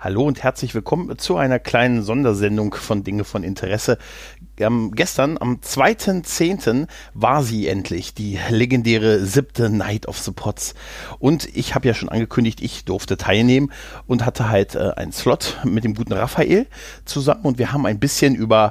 Hallo 0.00 0.22
und 0.22 0.44
herzlich 0.44 0.76
willkommen 0.76 1.18
zu 1.18 1.38
einer 1.38 1.58
kleinen 1.58 2.04
Sondersendung 2.04 2.72
von 2.72 3.02
Dinge 3.02 3.24
von 3.24 3.42
Interesse. 3.42 3.98
Ähm, 4.56 4.92
gestern, 4.94 5.36
am 5.38 5.56
2.10. 5.56 6.86
war 7.14 7.42
sie 7.42 7.66
endlich, 7.66 8.14
die 8.14 8.38
legendäre 8.48 9.26
siebte 9.26 9.68
Night 9.68 10.06
of 10.06 10.16
the 10.18 10.30
Pots. 10.30 10.76
Und 11.18 11.48
ich 11.56 11.74
habe 11.74 11.88
ja 11.88 11.94
schon 11.94 12.10
angekündigt, 12.10 12.60
ich 12.60 12.84
durfte 12.84 13.16
teilnehmen 13.16 13.72
und 14.06 14.24
hatte 14.24 14.48
halt 14.48 14.76
äh, 14.76 14.92
einen 14.94 15.10
Slot 15.10 15.58
mit 15.64 15.82
dem 15.82 15.94
guten 15.94 16.12
Raphael 16.12 16.68
zusammen 17.04 17.42
und 17.42 17.58
wir 17.58 17.72
haben 17.72 17.84
ein 17.84 17.98
bisschen 17.98 18.36
über 18.36 18.70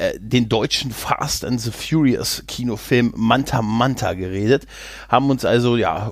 äh, 0.00 0.18
den 0.18 0.48
deutschen 0.48 0.92
Fast 0.92 1.44
and 1.44 1.60
the 1.60 1.70
Furious 1.70 2.42
Kinofilm 2.48 3.12
Manta 3.16 3.60
Manta 3.60 4.14
geredet, 4.14 4.66
haben 5.10 5.28
uns 5.28 5.44
also 5.44 5.76
ja 5.76 6.10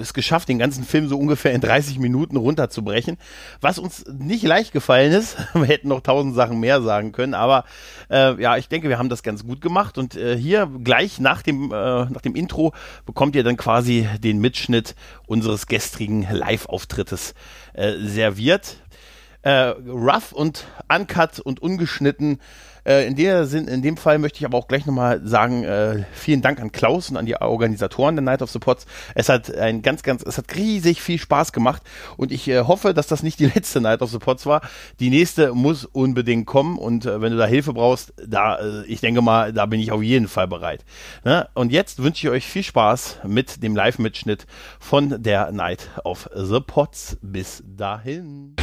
es 0.00 0.12
geschafft, 0.12 0.50
den 0.50 0.58
ganzen 0.58 0.84
Film 0.84 1.08
so 1.08 1.18
ungefähr 1.18 1.52
in 1.52 1.62
30 1.62 1.98
Minuten 1.98 2.36
runterzubrechen, 2.36 3.16
was 3.62 3.78
uns 3.78 4.04
nicht 4.06 4.42
leicht 4.42 4.72
gefallen 4.72 5.12
ist. 5.12 5.38
Wir 5.54 5.64
hätten 5.64 5.88
noch 5.88 6.02
tausend 6.02 6.34
Sachen 6.34 6.60
mehr 6.60 6.82
sagen 6.82 7.12
können, 7.12 7.32
aber 7.32 7.64
äh, 8.10 8.40
ja, 8.40 8.58
ich 8.58 8.68
denke, 8.68 8.90
wir 8.90 8.98
haben 8.98 9.08
das 9.08 9.22
ganz 9.22 9.46
gut 9.46 9.62
gemacht 9.62 9.96
und 9.96 10.14
äh, 10.14 10.36
hier 10.36 10.68
gleich 10.84 11.18
nach 11.18 11.40
dem 11.40 11.72
äh, 11.72 12.04
nach 12.04 12.20
dem 12.20 12.34
Intro 12.34 12.74
bekommt 13.06 13.34
ihr 13.34 13.44
dann 13.44 13.56
quasi 13.56 14.06
den 14.22 14.40
Mitschnitt 14.40 14.94
unseres 15.26 15.66
gestrigen 15.66 16.26
Live-Auftrittes 16.30 17.34
äh, 17.72 17.94
serviert. 17.98 18.76
Äh, 19.42 19.74
rough 19.88 20.32
und 20.32 20.66
uncut 20.88 21.40
und 21.40 21.60
ungeschnitten 21.60 22.38
äh, 22.84 23.06
in, 23.06 23.16
der 23.16 23.46
Sinn, 23.46 23.68
in 23.68 23.82
dem 23.82 23.96
Fall 23.96 24.18
möchte 24.18 24.38
ich 24.38 24.44
aber 24.44 24.58
auch 24.58 24.68
gleich 24.68 24.86
nochmal 24.86 25.20
sagen, 25.24 25.64
äh, 25.64 26.04
vielen 26.12 26.42
Dank 26.42 26.60
an 26.60 26.72
Klaus 26.72 27.10
und 27.10 27.16
an 27.16 27.26
die 27.26 27.36
Organisatoren 27.36 28.16
der 28.16 28.22
Night 28.22 28.42
of 28.42 28.50
the 28.50 28.58
Pots. 28.58 28.86
Es 29.14 29.28
hat 29.28 29.54
ein 29.54 29.82
ganz, 29.82 30.02
ganz, 30.02 30.22
es 30.22 30.38
hat 30.38 30.54
riesig 30.54 31.02
viel 31.02 31.18
Spaß 31.18 31.52
gemacht 31.52 31.82
und 32.16 32.32
ich 32.32 32.48
äh, 32.48 32.60
hoffe, 32.60 32.94
dass 32.94 33.06
das 33.06 33.22
nicht 33.22 33.38
die 33.38 33.46
letzte 33.54 33.80
Night 33.80 34.02
of 34.02 34.10
the 34.10 34.18
Pots 34.18 34.46
war. 34.46 34.62
Die 35.00 35.10
nächste 35.10 35.54
muss 35.54 35.84
unbedingt 35.84 36.46
kommen 36.46 36.78
und 36.78 37.06
äh, 37.06 37.20
wenn 37.20 37.32
du 37.32 37.38
da 37.38 37.46
Hilfe 37.46 37.72
brauchst, 37.72 38.12
da, 38.26 38.58
äh, 38.58 38.84
ich 38.86 39.00
denke 39.00 39.22
mal, 39.22 39.52
da 39.52 39.66
bin 39.66 39.80
ich 39.80 39.92
auf 39.92 40.02
jeden 40.02 40.28
Fall 40.28 40.48
bereit. 40.48 40.84
Ne? 41.24 41.48
Und 41.54 41.72
jetzt 41.72 42.02
wünsche 42.02 42.26
ich 42.26 42.32
euch 42.32 42.46
viel 42.46 42.62
Spaß 42.62 43.20
mit 43.26 43.62
dem 43.62 43.76
Live-Mitschnitt 43.76 44.46
von 44.80 45.22
der 45.22 45.52
Night 45.52 45.90
of 46.04 46.28
the 46.34 46.60
Pots. 46.60 47.18
Bis 47.22 47.62
dahin. 47.66 48.61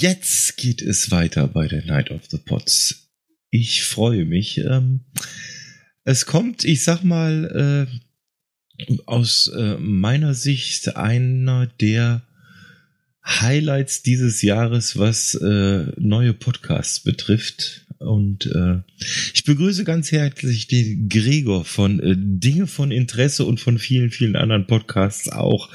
Jetzt 0.00 0.56
geht 0.56 0.82
es 0.82 1.10
weiter 1.10 1.48
bei 1.48 1.68
der 1.68 1.84
Night 1.84 2.10
of 2.10 2.22
the 2.30 2.38
Pots. 2.38 3.08
Ich 3.50 3.84
freue 3.84 4.24
mich. 4.24 4.58
Ähm, 4.58 5.00
es 6.04 6.26
kommt, 6.26 6.64
ich 6.64 6.84
sag 6.84 7.02
mal, 7.02 7.88
äh, 8.78 8.92
aus 9.06 9.48
äh, 9.48 9.76
meiner 9.78 10.34
Sicht 10.34 10.96
einer 10.96 11.66
der 11.66 12.22
Highlights 13.24 14.02
dieses 14.02 14.42
Jahres, 14.42 14.98
was 14.98 15.34
äh, 15.34 15.86
neue 15.96 16.32
Podcasts 16.32 17.00
betrifft. 17.00 17.86
Und 17.98 18.46
äh, 18.46 18.82
ich 19.34 19.44
begrüße 19.44 19.84
ganz 19.84 20.12
herzlich 20.12 20.68
den 20.68 21.08
Gregor 21.08 21.64
von 21.64 21.98
äh, 22.00 22.14
Dinge 22.16 22.66
von 22.66 22.90
Interesse 22.90 23.44
und 23.44 23.58
von 23.58 23.78
vielen, 23.78 24.10
vielen 24.10 24.36
anderen 24.36 24.66
Podcasts 24.66 25.28
auch. 25.30 25.70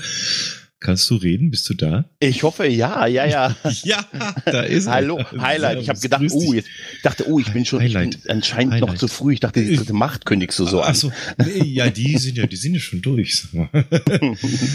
Kannst 0.81 1.07
du 1.11 1.15
reden? 1.15 1.51
Bist 1.51 1.69
du 1.69 1.75
da? 1.75 2.05
Ich 2.19 2.41
hoffe, 2.41 2.65
ja, 2.65 3.05
ja, 3.05 3.27
ja. 3.27 3.55
ja, 3.83 4.03
da 4.45 4.61
ist 4.63 4.87
er. 4.87 4.93
Hallo, 4.93 5.23
Highlight. 5.37 5.79
Ich 5.79 5.89
habe 5.89 5.99
gedacht, 5.99 6.23
oh, 6.31 6.53
jetzt 6.53 6.69
dachte, 7.03 7.29
oh, 7.29 7.37
ich 7.37 7.53
bin 7.53 7.65
schon 7.65 7.81
ich 7.81 7.93
bin 7.93 8.17
anscheinend 8.27 8.73
Highlight. 8.73 8.89
noch 8.89 8.95
zu 8.95 9.07
früh. 9.07 9.33
Ich 9.33 9.39
dachte, 9.39 9.63
die 9.63 9.75
dritte 9.75 9.93
Macht 9.93 10.25
kündigst 10.25 10.57
du 10.57 10.65
so 10.65 10.81
Ach 10.81 10.95
so, 10.95 11.11
nee, 11.37 11.65
ja, 11.65 11.91
die 11.91 12.17
sind 12.17 12.35
ja, 12.35 12.47
die 12.47 12.55
sind 12.55 12.73
ja 12.73 12.79
schon 12.79 13.03
durch. 13.03 13.41
Sag 13.41 13.53
mal. 13.53 13.69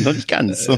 noch 0.04 0.12
nicht 0.12 0.28
ganz. 0.28 0.68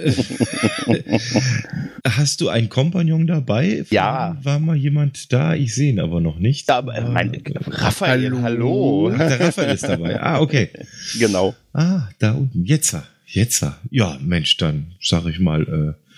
Hast 2.04 2.40
du 2.40 2.48
einen 2.48 2.70
Kompagnon 2.70 3.26
dabei? 3.26 3.84
Ja. 3.90 4.38
War 4.42 4.58
mal 4.58 4.76
jemand 4.76 5.30
da? 5.30 5.54
Ich 5.54 5.74
sehe 5.74 5.90
ihn 5.90 6.00
aber 6.00 6.22
noch 6.22 6.38
nicht. 6.38 6.70
Ja, 6.70 6.78
aber 6.78 6.98
mein, 7.02 7.42
Raphael, 7.66 8.32
hallo. 8.40 8.42
hallo. 8.42 9.10
Der 9.10 9.40
Raphael 9.40 9.74
ist 9.74 9.84
dabei. 9.84 10.18
Ah, 10.22 10.40
okay. 10.40 10.70
Genau. 11.18 11.54
Ah, 11.74 12.08
da 12.18 12.32
unten. 12.32 12.64
Jetzt. 12.64 12.96
Jetzt, 13.30 13.64
ja, 13.90 14.16
Mensch, 14.20 14.56
dann 14.56 14.94
sag 15.02 15.26
ich 15.26 15.38
mal, 15.38 15.62
äh, 15.62 16.08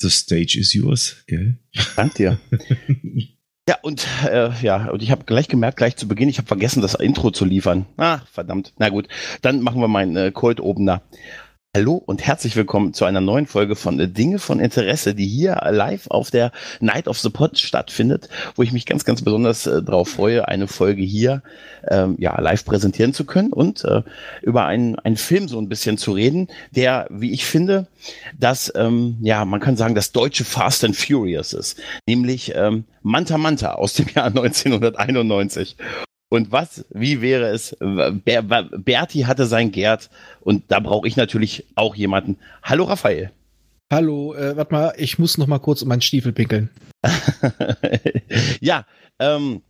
the 0.00 0.10
stage 0.10 0.58
is 0.58 0.74
yours, 0.74 1.16
gell? 1.26 1.58
Dank 1.96 2.14
dir. 2.14 2.38
ja, 3.68 3.78
und 3.80 4.06
äh, 4.28 4.50
ja, 4.60 4.90
und 4.90 5.02
ich 5.02 5.10
habe 5.10 5.24
gleich 5.24 5.48
gemerkt, 5.48 5.78
gleich 5.78 5.96
zu 5.96 6.06
Beginn, 6.06 6.28
ich 6.28 6.36
habe 6.36 6.46
vergessen, 6.46 6.82
das 6.82 6.94
Intro 6.94 7.30
zu 7.30 7.46
liefern. 7.46 7.86
Ah, 7.96 8.20
verdammt. 8.30 8.74
Na 8.78 8.90
gut, 8.90 9.08
dann 9.40 9.62
machen 9.62 9.80
wir 9.80 9.88
meinen 9.88 10.16
äh, 10.16 10.30
Cold 10.30 10.60
Opener. 10.60 11.02
Hallo 11.76 12.02
und 12.06 12.26
herzlich 12.26 12.56
willkommen 12.56 12.94
zu 12.94 13.04
einer 13.04 13.20
neuen 13.20 13.46
Folge 13.46 13.76
von 13.76 13.98
Dinge 14.14 14.38
von 14.38 14.60
Interesse, 14.60 15.14
die 15.14 15.26
hier 15.26 15.60
live 15.68 16.06
auf 16.06 16.30
der 16.30 16.50
Night 16.80 17.06
of 17.06 17.18
the 17.18 17.28
Pod 17.28 17.58
stattfindet, 17.58 18.30
wo 18.54 18.62
ich 18.62 18.72
mich 18.72 18.86
ganz, 18.86 19.04
ganz 19.04 19.20
besonders 19.20 19.66
äh, 19.66 19.82
darauf 19.82 20.08
freue, 20.08 20.48
eine 20.48 20.68
Folge 20.68 21.02
hier 21.02 21.42
ähm, 21.86 22.16
ja 22.18 22.40
live 22.40 22.64
präsentieren 22.64 23.12
zu 23.12 23.26
können 23.26 23.52
und 23.52 23.84
äh, 23.84 24.00
über 24.40 24.64
einen, 24.64 24.98
einen 25.00 25.18
Film 25.18 25.48
so 25.48 25.58
ein 25.58 25.68
bisschen 25.68 25.98
zu 25.98 26.12
reden, 26.12 26.48
der, 26.70 27.08
wie 27.10 27.32
ich 27.32 27.44
finde, 27.44 27.88
das, 28.38 28.72
ähm, 28.74 29.18
ja, 29.20 29.44
man 29.44 29.60
kann 29.60 29.76
sagen, 29.76 29.94
das 29.94 30.12
deutsche 30.12 30.46
Fast 30.46 30.82
and 30.82 30.96
Furious 30.96 31.52
ist, 31.52 31.78
nämlich 32.06 32.54
ähm, 32.54 32.84
Manta 33.02 33.36
Manta 33.36 33.72
aus 33.72 33.92
dem 33.92 34.06
Jahr 34.14 34.24
1991. 34.34 35.76
Und 36.28 36.50
was, 36.50 36.84
wie 36.90 37.20
wäre 37.20 37.46
es? 37.48 37.76
Ber 37.78 38.42
Berti 38.42 39.20
hatte 39.20 39.46
sein 39.46 39.70
Gerd 39.70 40.10
und 40.40 40.64
da 40.68 40.80
brauche 40.80 41.06
ich 41.06 41.16
natürlich 41.16 41.66
auch 41.76 41.94
jemanden. 41.94 42.38
Hallo 42.62 42.84
Raphael. 42.84 43.30
Hallo, 43.92 44.34
äh, 44.34 44.56
warte 44.56 44.74
mal, 44.74 44.94
ich 44.96 45.20
muss 45.20 45.38
noch 45.38 45.46
mal 45.46 45.60
kurz 45.60 45.82
um 45.82 45.88
meinen 45.88 46.02
Stiefel 46.02 46.32
pinkeln. 46.32 46.70
ja, 48.60 48.84
ähm, 49.20 49.62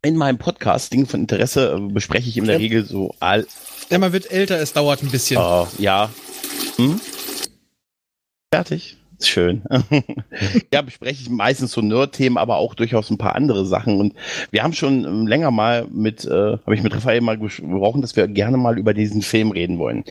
in 0.00 0.16
meinem 0.16 0.38
Podcast, 0.38 0.94
Dinge 0.94 1.04
von 1.04 1.20
Interesse, 1.20 1.76
äh, 1.76 1.92
bespreche 1.92 2.30
ich 2.30 2.38
in 2.38 2.46
der 2.46 2.54
ja. 2.54 2.60
Regel 2.60 2.86
so 2.86 3.14
all. 3.20 3.46
Ja, 3.90 3.98
man 3.98 4.14
wird 4.14 4.30
älter, 4.30 4.58
es 4.58 4.72
dauert 4.72 5.02
ein 5.02 5.10
bisschen. 5.10 5.38
Oh, 5.38 5.68
ja. 5.76 6.08
Hm? 6.76 6.98
Fertig. 8.50 8.96
Schön. 9.20 9.62
ja, 10.72 10.82
bespreche 10.82 11.22
ich 11.22 11.28
meistens 11.28 11.72
so 11.72 11.80
Nerd-Themen, 11.80 12.38
aber 12.38 12.56
auch 12.56 12.74
durchaus 12.74 13.10
ein 13.10 13.18
paar 13.18 13.34
andere 13.34 13.66
Sachen. 13.66 13.98
Und 13.98 14.14
wir 14.50 14.62
haben 14.62 14.72
schon 14.72 15.04
ähm, 15.04 15.26
länger 15.26 15.50
mal 15.50 15.86
mit, 15.90 16.24
äh, 16.24 16.58
habe 16.58 16.74
ich 16.74 16.82
mit 16.82 16.94
Raphael 16.94 17.20
mal 17.20 17.38
gesprochen, 17.38 18.00
dass 18.00 18.14
wir 18.14 18.28
gerne 18.28 18.56
mal 18.56 18.78
über 18.78 18.94
diesen 18.94 19.22
Film 19.22 19.50
reden 19.50 19.78
wollen. 19.78 20.04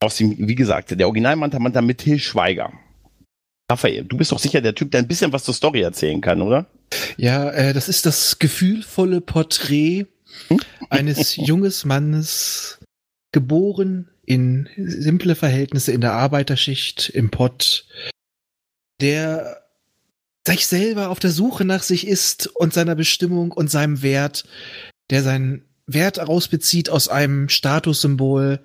Aus 0.00 0.16
dem, 0.16 0.36
wie 0.36 0.54
gesagt, 0.54 0.90
der 0.90 1.06
Original 1.06 1.36
Manta 1.36 1.58
Manta 1.58 1.80
mit 1.80 1.98
Till 1.98 2.18
Schweiger. 2.18 2.72
Raphael, 3.70 4.04
du 4.04 4.18
bist 4.18 4.32
doch 4.32 4.38
sicher 4.38 4.60
der 4.60 4.74
Typ, 4.74 4.90
der 4.90 5.00
ein 5.00 5.08
bisschen 5.08 5.32
was 5.32 5.44
zur 5.44 5.54
Story 5.54 5.80
erzählen 5.80 6.20
kann, 6.20 6.42
oder? 6.42 6.66
Ja, 7.16 7.50
äh, 7.50 7.72
das 7.72 7.88
ist 7.88 8.04
das 8.04 8.38
gefühlvolle 8.38 9.22
Porträt 9.22 10.06
hm? 10.48 10.60
eines 10.90 11.36
junges 11.36 11.86
Mannes, 11.86 12.80
geboren 13.32 14.10
in 14.24 14.68
simple 14.76 15.34
Verhältnisse 15.34 15.92
in 15.92 16.00
der 16.00 16.12
Arbeiterschicht 16.12 17.08
im 17.10 17.30
Pott, 17.30 17.86
der 19.02 19.64
sich 20.46 20.66
selber 20.66 21.10
auf 21.10 21.18
der 21.18 21.30
Suche 21.30 21.64
nach 21.64 21.82
sich 21.82 22.06
ist 22.06 22.46
und 22.46 22.72
seiner 22.72 22.94
Bestimmung 22.94 23.52
und 23.52 23.70
seinem 23.70 24.02
Wert, 24.02 24.44
der 25.10 25.22
seinen 25.22 25.64
Wert 25.86 26.18
herausbezieht 26.18 26.88
aus 26.88 27.08
einem 27.08 27.48
Statussymbol, 27.48 28.60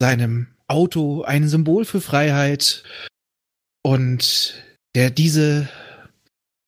seinem 0.00 0.48
Auto, 0.66 1.22
ein 1.22 1.48
Symbol 1.48 1.84
für 1.84 2.00
Freiheit 2.00 2.82
und 3.82 4.62
der 4.94 5.10
diese 5.10 5.68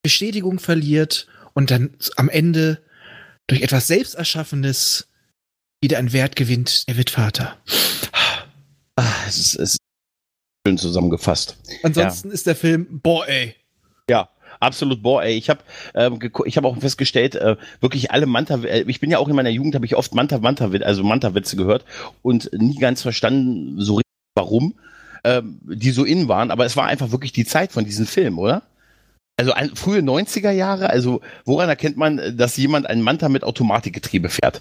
Bestätigung 0.02 0.58
verliert 0.58 1.26
und 1.52 1.70
dann 1.70 1.96
am 2.16 2.28
Ende 2.28 2.82
durch 3.46 3.62
etwas 3.62 3.88
Selbsterschaffenes 3.88 5.08
wieder 5.82 5.98
einen 5.98 6.12
Wert 6.12 6.36
gewinnt. 6.36 6.84
Er 6.86 6.96
wird 6.96 7.10
Vater. 7.10 7.58
Ah, 8.96 9.12
es 9.28 9.54
es 9.54 9.79
schön 10.66 10.78
zusammengefasst. 10.78 11.56
Ansonsten 11.82 12.28
ja. 12.28 12.34
ist 12.34 12.46
der 12.46 12.56
Film, 12.56 13.00
boah, 13.02 13.26
ey. 13.26 13.54
Ja, 14.08 14.28
absolut 14.58 15.02
boah, 15.02 15.22
ey. 15.22 15.36
Ich 15.36 15.48
habe 15.48 15.60
ähm, 15.94 16.18
ich 16.44 16.56
habe 16.56 16.68
auch 16.68 16.78
festgestellt, 16.78 17.34
äh, 17.34 17.56
wirklich 17.80 18.10
alle 18.10 18.26
Manta 18.26 18.62
äh, 18.62 18.82
ich 18.86 19.00
bin 19.00 19.10
ja 19.10 19.18
auch 19.18 19.28
in 19.28 19.36
meiner 19.36 19.50
Jugend 19.50 19.74
habe 19.74 19.86
ich 19.86 19.96
oft 19.96 20.14
Manta 20.14 20.38
Manta 20.38 20.70
also 20.82 21.02
Manta 21.02 21.34
Witze 21.34 21.56
gehört 21.56 21.84
und 22.22 22.50
nie 22.52 22.76
ganz 22.76 23.02
verstanden 23.02 23.80
so 23.80 23.96
richtig 23.96 24.10
warum. 24.34 24.74
ähm, 25.24 25.60
die 25.62 25.90
so 25.90 26.04
in 26.04 26.28
waren, 26.28 26.50
aber 26.50 26.64
es 26.64 26.76
war 26.76 26.86
einfach 26.86 27.10
wirklich 27.10 27.32
die 27.32 27.44
Zeit 27.44 27.72
von 27.72 27.84
diesen 27.84 28.06
Filmen, 28.06 28.38
oder? 28.38 28.62
Also 29.36 29.52
ein, 29.52 29.74
frühe 29.74 30.00
90er 30.00 30.50
Jahre, 30.50 30.90
also 30.90 31.20
woran 31.44 31.68
erkennt 31.68 31.96
man, 31.96 32.36
dass 32.36 32.56
jemand 32.56 32.86
einen 32.86 33.02
Manta 33.02 33.28
mit 33.28 33.44
Automatikgetriebe 33.44 34.28
fährt? 34.28 34.60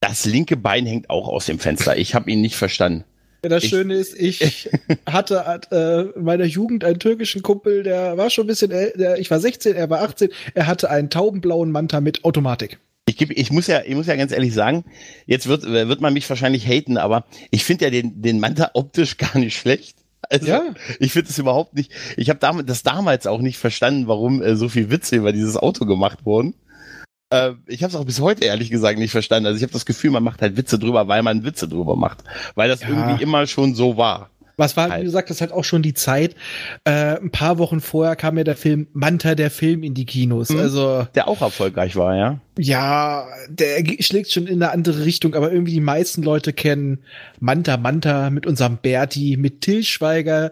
Das 0.00 0.24
linke 0.24 0.56
Bein 0.56 0.86
hängt 0.86 1.10
auch 1.10 1.28
aus 1.28 1.46
dem 1.46 1.58
Fenster. 1.58 1.96
Ich 1.96 2.14
habe 2.14 2.30
ihn 2.30 2.40
nicht 2.40 2.56
verstanden. 2.56 3.04
Das 3.42 3.62
ich, 3.62 3.70
Schöne 3.70 3.94
ist, 3.94 4.18
ich 4.18 4.68
hatte 5.06 5.60
äh, 5.70 6.18
in 6.18 6.24
meiner 6.24 6.44
Jugend 6.44 6.84
einen 6.84 6.98
türkischen 6.98 7.42
Kumpel, 7.42 7.82
der 7.82 8.16
war 8.16 8.30
schon 8.30 8.44
ein 8.44 8.48
bisschen 8.48 8.70
älter, 8.70 9.18
ich 9.18 9.30
war 9.30 9.38
16, 9.38 9.76
er 9.76 9.88
war 9.90 10.02
18, 10.02 10.30
er 10.54 10.66
hatte 10.66 10.90
einen 10.90 11.10
taubenblauen 11.10 11.70
Manta 11.70 12.00
mit 12.00 12.24
Automatik. 12.24 12.78
Ich, 13.06 13.16
geb, 13.16 13.30
ich, 13.30 13.50
muss 13.50 13.66
ja, 13.66 13.82
ich 13.86 13.94
muss 13.94 14.06
ja 14.06 14.16
ganz 14.16 14.32
ehrlich 14.32 14.52
sagen, 14.52 14.84
jetzt 15.26 15.46
wird, 15.46 15.62
wird 15.62 16.00
man 16.00 16.12
mich 16.12 16.28
wahrscheinlich 16.28 16.66
haten, 16.66 16.98
aber 16.98 17.24
ich 17.50 17.64
finde 17.64 17.86
ja 17.86 17.90
den, 17.90 18.20
den 18.20 18.40
Manta 18.40 18.70
optisch 18.74 19.16
gar 19.18 19.38
nicht 19.38 19.56
schlecht. 19.56 19.96
Also, 20.30 20.48
ja. 20.48 20.74
ich 20.98 21.12
finde 21.12 21.30
es 21.30 21.38
überhaupt 21.38 21.74
nicht. 21.74 21.92
Ich 22.16 22.28
habe 22.28 22.64
das 22.64 22.82
damals 22.82 23.26
auch 23.26 23.40
nicht 23.40 23.56
verstanden, 23.56 24.08
warum 24.08 24.42
äh, 24.42 24.56
so 24.56 24.68
viel 24.68 24.90
Witze 24.90 25.16
über 25.16 25.32
dieses 25.32 25.56
Auto 25.56 25.86
gemacht 25.86 26.26
wurden. 26.26 26.54
Äh, 27.30 27.52
ich 27.66 27.82
habe 27.82 27.90
es 27.90 27.96
auch 27.96 28.04
bis 28.04 28.20
heute 28.20 28.44
ehrlich 28.44 28.70
gesagt 28.70 28.98
nicht 28.98 29.12
verstanden. 29.12 29.46
Also 29.46 29.56
ich 29.56 29.62
habe 29.62 29.72
das 29.72 29.86
Gefühl, 29.86 30.10
man 30.10 30.22
macht 30.22 30.42
halt 30.42 30.56
Witze 30.56 30.78
drüber, 30.78 31.08
weil 31.08 31.22
man 31.22 31.44
Witze 31.44 31.68
drüber 31.68 31.96
macht, 31.96 32.24
weil 32.54 32.68
das 32.68 32.80
ja. 32.80 32.88
irgendwie 32.88 33.22
immer 33.22 33.46
schon 33.46 33.74
so 33.74 33.96
war. 33.96 34.30
Was 34.58 34.76
war, 34.76 34.90
halt. 34.90 35.02
wie 35.02 35.04
gesagt, 35.04 35.30
das 35.30 35.40
hat 35.40 35.52
auch 35.52 35.62
schon 35.62 35.82
die 35.82 35.94
Zeit. 35.94 36.34
Äh, 36.82 37.16
ein 37.20 37.30
paar 37.30 37.58
Wochen 37.58 37.80
vorher 37.80 38.16
kam 38.16 38.36
ja 38.36 38.42
der 38.42 38.56
Film 38.56 38.88
Manta, 38.92 39.36
der 39.36 39.52
Film 39.52 39.84
in 39.84 39.94
die 39.94 40.04
Kinos. 40.04 40.48
Mhm. 40.48 40.58
Also 40.58 41.06
der 41.14 41.28
auch 41.28 41.40
erfolgreich 41.40 41.94
war, 41.94 42.16
ja. 42.16 42.40
Ja, 42.58 43.28
der 43.48 43.84
schlägt 44.00 44.32
schon 44.32 44.48
in 44.48 44.60
eine 44.60 44.72
andere 44.72 45.04
Richtung, 45.04 45.36
aber 45.36 45.52
irgendwie 45.52 45.74
die 45.74 45.80
meisten 45.80 46.24
Leute 46.24 46.52
kennen 46.52 46.98
Manta 47.38 47.76
Manta 47.76 48.30
mit 48.30 48.46
unserem 48.46 48.78
Berti, 48.78 49.36
mit 49.38 49.60
Till 49.60 49.84
Schweiger, 49.84 50.50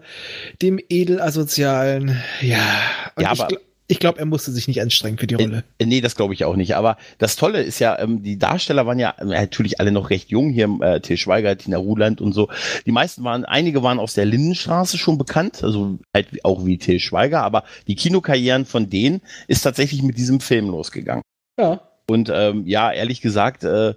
dem 0.61 0.79
Edelasozialen. 0.87 2.17
Ja, 2.39 2.63
und 3.17 3.23
ja 3.23 3.31
aber 3.31 3.49
ich 3.89 3.99
glaube, 3.99 4.19
er 4.19 4.25
musste 4.25 4.51
sich 4.51 4.67
nicht 4.67 4.81
anstrengen 4.81 5.17
für 5.17 5.27
die 5.27 5.35
Rolle. 5.35 5.63
Äh, 5.77 5.85
nee, 5.85 6.01
das 6.01 6.15
glaube 6.15 6.33
ich 6.33 6.43
auch 6.43 6.57
nicht. 6.57 6.75
Aber 6.75 6.97
das 7.19 7.37
Tolle 7.37 7.61
ist 7.61 7.79
ja, 7.79 7.97
ähm, 7.99 8.21
die 8.21 8.37
Darsteller 8.37 8.85
waren 8.85 8.99
ja 8.99 9.11
äh, 9.17 9.25
natürlich 9.25 9.79
alle 9.79 9.91
noch 9.91 10.09
recht 10.09 10.29
jung 10.29 10.49
hier, 10.49 10.69
äh, 10.81 10.99
Till 10.99 11.15
Schweiger, 11.15 11.57
Tina 11.57 11.77
Ruland 11.77 12.19
und 12.19 12.33
so. 12.33 12.49
Die 12.85 12.91
meisten 12.91 13.23
waren, 13.23 13.45
einige 13.45 13.83
waren 13.83 13.99
aus 13.99 14.13
der 14.13 14.25
Lindenstraße 14.25 14.97
schon 14.97 15.17
bekannt, 15.17 15.63
also 15.63 15.99
halt 16.13 16.27
auch 16.43 16.65
wie 16.65 16.77
Till 16.77 16.99
Schweiger, 16.99 17.43
aber 17.43 17.63
die 17.87 17.95
Kinokarrieren 17.95 18.65
von 18.65 18.89
denen 18.89 19.21
ist 19.47 19.61
tatsächlich 19.61 20.03
mit 20.03 20.17
diesem 20.17 20.41
Film 20.41 20.67
losgegangen. 20.67 21.23
Ja. 21.57 21.81
Und 22.09 22.29
ähm, 22.33 22.67
ja, 22.67 22.91
ehrlich 22.91 23.21
gesagt, 23.21 23.63
äh, 23.63 23.93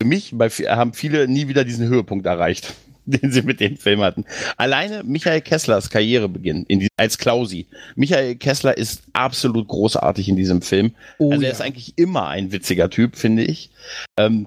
für 0.00 0.06
mich 0.06 0.32
bei, 0.34 0.50
haben 0.50 0.92
viele 0.92 1.26
nie 1.26 1.48
wieder 1.48 1.64
diesen 1.64 1.88
Höhepunkt 1.88 2.26
erreicht. 2.26 2.74
Den 3.08 3.32
sie 3.32 3.42
mit 3.42 3.60
dem 3.60 3.76
Film 3.76 4.00
hatten. 4.00 4.24
Alleine 4.56 5.02
Michael 5.02 5.40
Kesslers 5.40 5.90
Karrierebeginn 5.90 6.64
in 6.64 6.80
die, 6.80 6.88
als 6.96 7.18
Klausi. 7.18 7.66
Michael 7.96 8.36
Kessler 8.36 8.76
ist 8.76 9.02
absolut 9.12 9.68
großartig 9.68 10.28
in 10.28 10.36
diesem 10.36 10.62
Film. 10.62 10.94
Oh, 11.18 11.30
also 11.30 11.42
er 11.42 11.48
ja. 11.48 11.52
ist 11.54 11.62
eigentlich 11.62 11.96
immer 11.96 12.28
ein 12.28 12.52
witziger 12.52 12.90
Typ, 12.90 13.16
finde 13.16 13.44
ich. 13.44 13.70
Ähm, 14.18 14.46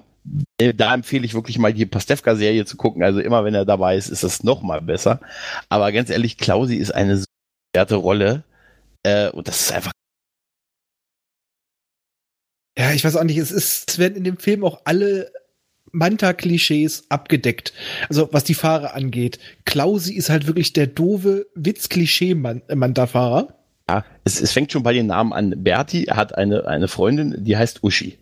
äh, 0.58 0.72
da 0.72 0.94
empfehle 0.94 1.24
ich 1.24 1.34
wirklich 1.34 1.58
mal 1.58 1.72
die 1.72 1.86
Pastewka-Serie 1.86 2.64
zu 2.64 2.76
gucken. 2.76 3.02
Also 3.02 3.20
immer 3.20 3.44
wenn 3.44 3.54
er 3.54 3.64
dabei 3.64 3.96
ist, 3.96 4.08
ist 4.08 4.22
es 4.22 4.44
noch 4.44 4.62
mal 4.62 4.80
besser. 4.80 5.20
Aber 5.68 5.90
ganz 5.90 6.10
ehrlich, 6.10 6.38
Klausi 6.38 6.76
ist 6.76 6.94
eine 6.94 7.18
so 7.18 7.24
werte 7.74 7.96
Rolle. 7.96 8.44
Äh, 9.02 9.30
und 9.30 9.48
das 9.48 9.60
ist 9.60 9.72
einfach 9.72 9.92
ja, 12.78 12.92
ich 12.92 13.04
weiß 13.04 13.16
auch 13.16 13.24
nicht, 13.24 13.36
es 13.36 13.50
ist, 13.50 13.90
es 13.90 13.98
werden 13.98 14.16
in 14.16 14.24
dem 14.24 14.38
Film 14.38 14.64
auch 14.64 14.80
alle 14.84 15.30
Manta-Klischees 15.92 17.04
abgedeckt. 17.08 17.72
Also 18.08 18.28
was 18.32 18.44
die 18.44 18.54
Fahrer 18.54 18.94
angeht. 18.94 19.38
Klausi 19.64 20.14
ist 20.14 20.30
halt 20.30 20.46
wirklich 20.46 20.72
der 20.72 20.86
doofe 20.86 21.46
Witz-Klischee-Manta-Fahrer. 21.54 23.54
Ja, 23.88 24.04
es, 24.24 24.40
es 24.40 24.52
fängt 24.52 24.72
schon 24.72 24.82
bei 24.82 24.94
den 24.94 25.06
Namen 25.06 25.32
an. 25.32 25.62
Berti 25.62 26.04
hat 26.04 26.36
eine, 26.36 26.66
eine 26.66 26.88
Freundin, 26.88 27.44
die 27.44 27.56
heißt 27.56 27.84
Uschi. 27.84 28.18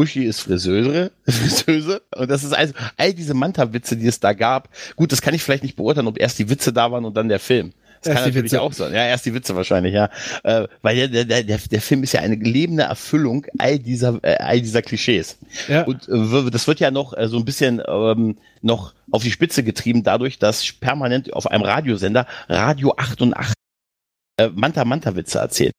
Uschi 0.00 0.24
ist 0.24 0.40
Friseure, 0.40 1.10
Friseuse. 1.28 2.02
Und 2.16 2.30
das 2.30 2.42
ist 2.42 2.54
also 2.54 2.72
all 2.96 3.12
diese 3.12 3.34
Manta-Witze, 3.34 3.96
die 3.96 4.06
es 4.06 4.18
da 4.18 4.32
gab. 4.32 4.70
Gut, 4.96 5.12
das 5.12 5.20
kann 5.20 5.34
ich 5.34 5.42
vielleicht 5.42 5.62
nicht 5.62 5.76
beurteilen, 5.76 6.06
ob 6.06 6.18
erst 6.18 6.38
die 6.38 6.48
Witze 6.48 6.72
da 6.72 6.90
waren 6.90 7.04
und 7.04 7.16
dann 7.16 7.28
der 7.28 7.40
Film. 7.40 7.72
Das 8.02 8.08
erst 8.08 8.16
kann 8.16 8.28
natürlich 8.30 8.52
Witze. 8.52 8.62
auch 8.62 8.72
sein. 8.72 8.94
Ja, 8.94 9.04
erst 9.06 9.26
die 9.26 9.34
Witze 9.34 9.54
wahrscheinlich, 9.54 9.92
ja. 9.92 10.08
Äh, 10.42 10.68
weil 10.82 11.08
der, 11.08 11.24
der, 11.24 11.42
der, 11.42 11.58
der 11.58 11.80
Film 11.80 12.02
ist 12.02 12.12
ja 12.12 12.20
eine 12.20 12.36
lebende 12.36 12.84
Erfüllung 12.84 13.46
all 13.58 13.78
dieser, 13.78 14.18
äh, 14.22 14.36
all 14.36 14.60
dieser 14.60 14.82
Klischees. 14.82 15.38
Ja. 15.68 15.82
Und 15.84 16.08
äh, 16.08 16.50
das 16.50 16.66
wird 16.66 16.80
ja 16.80 16.90
noch 16.90 17.16
äh, 17.16 17.28
so 17.28 17.36
ein 17.36 17.44
bisschen 17.44 17.82
ähm, 17.86 18.38
noch 18.62 18.94
auf 19.10 19.22
die 19.22 19.30
Spitze 19.30 19.62
getrieben, 19.62 20.02
dadurch, 20.02 20.38
dass 20.38 20.72
permanent 20.72 21.32
auf 21.34 21.46
einem 21.50 21.62
Radiosender 21.62 22.26
Radio 22.48 22.94
88 22.96 23.54
äh, 24.38 24.48
Manta-Manta-Witze 24.48 25.38
erzählt. 25.38 25.72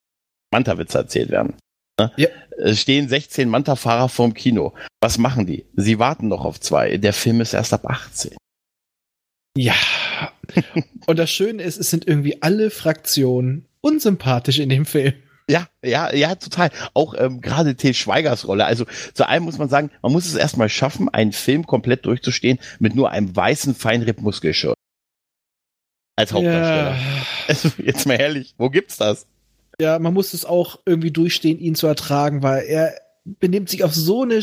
Manta-Witze 0.53 0.99
erzählt 0.99 1.31
werden. 1.31 1.55
Ne? 1.99 2.11
Ja. 2.17 2.27
Es 2.57 2.79
stehen 2.79 3.09
16 3.09 3.49
Manta-Fahrer 3.49 4.09
vorm 4.09 4.33
Kino. 4.33 4.73
Was 5.01 5.17
machen 5.17 5.47
die? 5.47 5.65
Sie 5.75 5.97
warten 5.97 6.27
noch 6.27 6.45
auf 6.45 6.59
zwei. 6.59 6.97
Der 6.97 7.13
Film 7.13 7.41
ist 7.41 7.53
erst 7.53 7.73
ab 7.73 7.85
18. 7.85 8.35
Ja. 9.55 9.75
Und 11.07 11.19
das 11.19 11.29
Schöne 11.29 11.63
ist, 11.63 11.77
es 11.77 11.89
sind 11.89 12.07
irgendwie 12.07 12.41
alle 12.41 12.69
Fraktionen 12.69 13.65
unsympathisch 13.81 14.59
in 14.59 14.69
dem 14.69 14.85
Film. 14.85 15.13
Ja, 15.49 15.67
ja, 15.83 16.13
ja, 16.13 16.35
total. 16.35 16.69
Auch 16.93 17.13
ähm, 17.17 17.41
gerade 17.41 17.75
Til 17.75 17.93
Schweigers 17.93 18.47
Rolle. 18.47 18.65
Also 18.65 18.85
zu 19.13 19.27
allem 19.27 19.43
muss 19.43 19.57
man 19.57 19.69
sagen, 19.69 19.91
man 20.01 20.11
muss 20.11 20.25
es 20.25 20.35
erstmal 20.35 20.69
schaffen, 20.69 21.09
einen 21.09 21.33
Film 21.33 21.67
komplett 21.67 22.05
durchzustehen 22.05 22.59
mit 22.79 22.95
nur 22.95 23.11
einem 23.11 23.35
weißen 23.35 23.75
Feinripp-Muskelschirm. 23.75 24.75
Als 26.15 26.31
Hauptdarsteller. 26.31 26.95
Ja. 26.95 27.25
Also, 27.47 27.69
jetzt 27.83 28.05
mal 28.05 28.19
ehrlich, 28.19 28.53
wo 28.57 28.69
gibt's 28.69 28.97
das? 28.97 29.25
Ja, 29.79 29.97
man 29.99 30.13
muss 30.13 30.33
es 30.33 30.45
auch 30.45 30.79
irgendwie 30.85 31.11
durchstehen, 31.11 31.59
ihn 31.59 31.75
zu 31.75 31.87
ertragen, 31.87 32.43
weil 32.43 32.63
er 32.65 32.93
benimmt 33.25 33.69
sich 33.69 33.83
auf 33.83 33.93
so 33.93 34.21
eine 34.21 34.41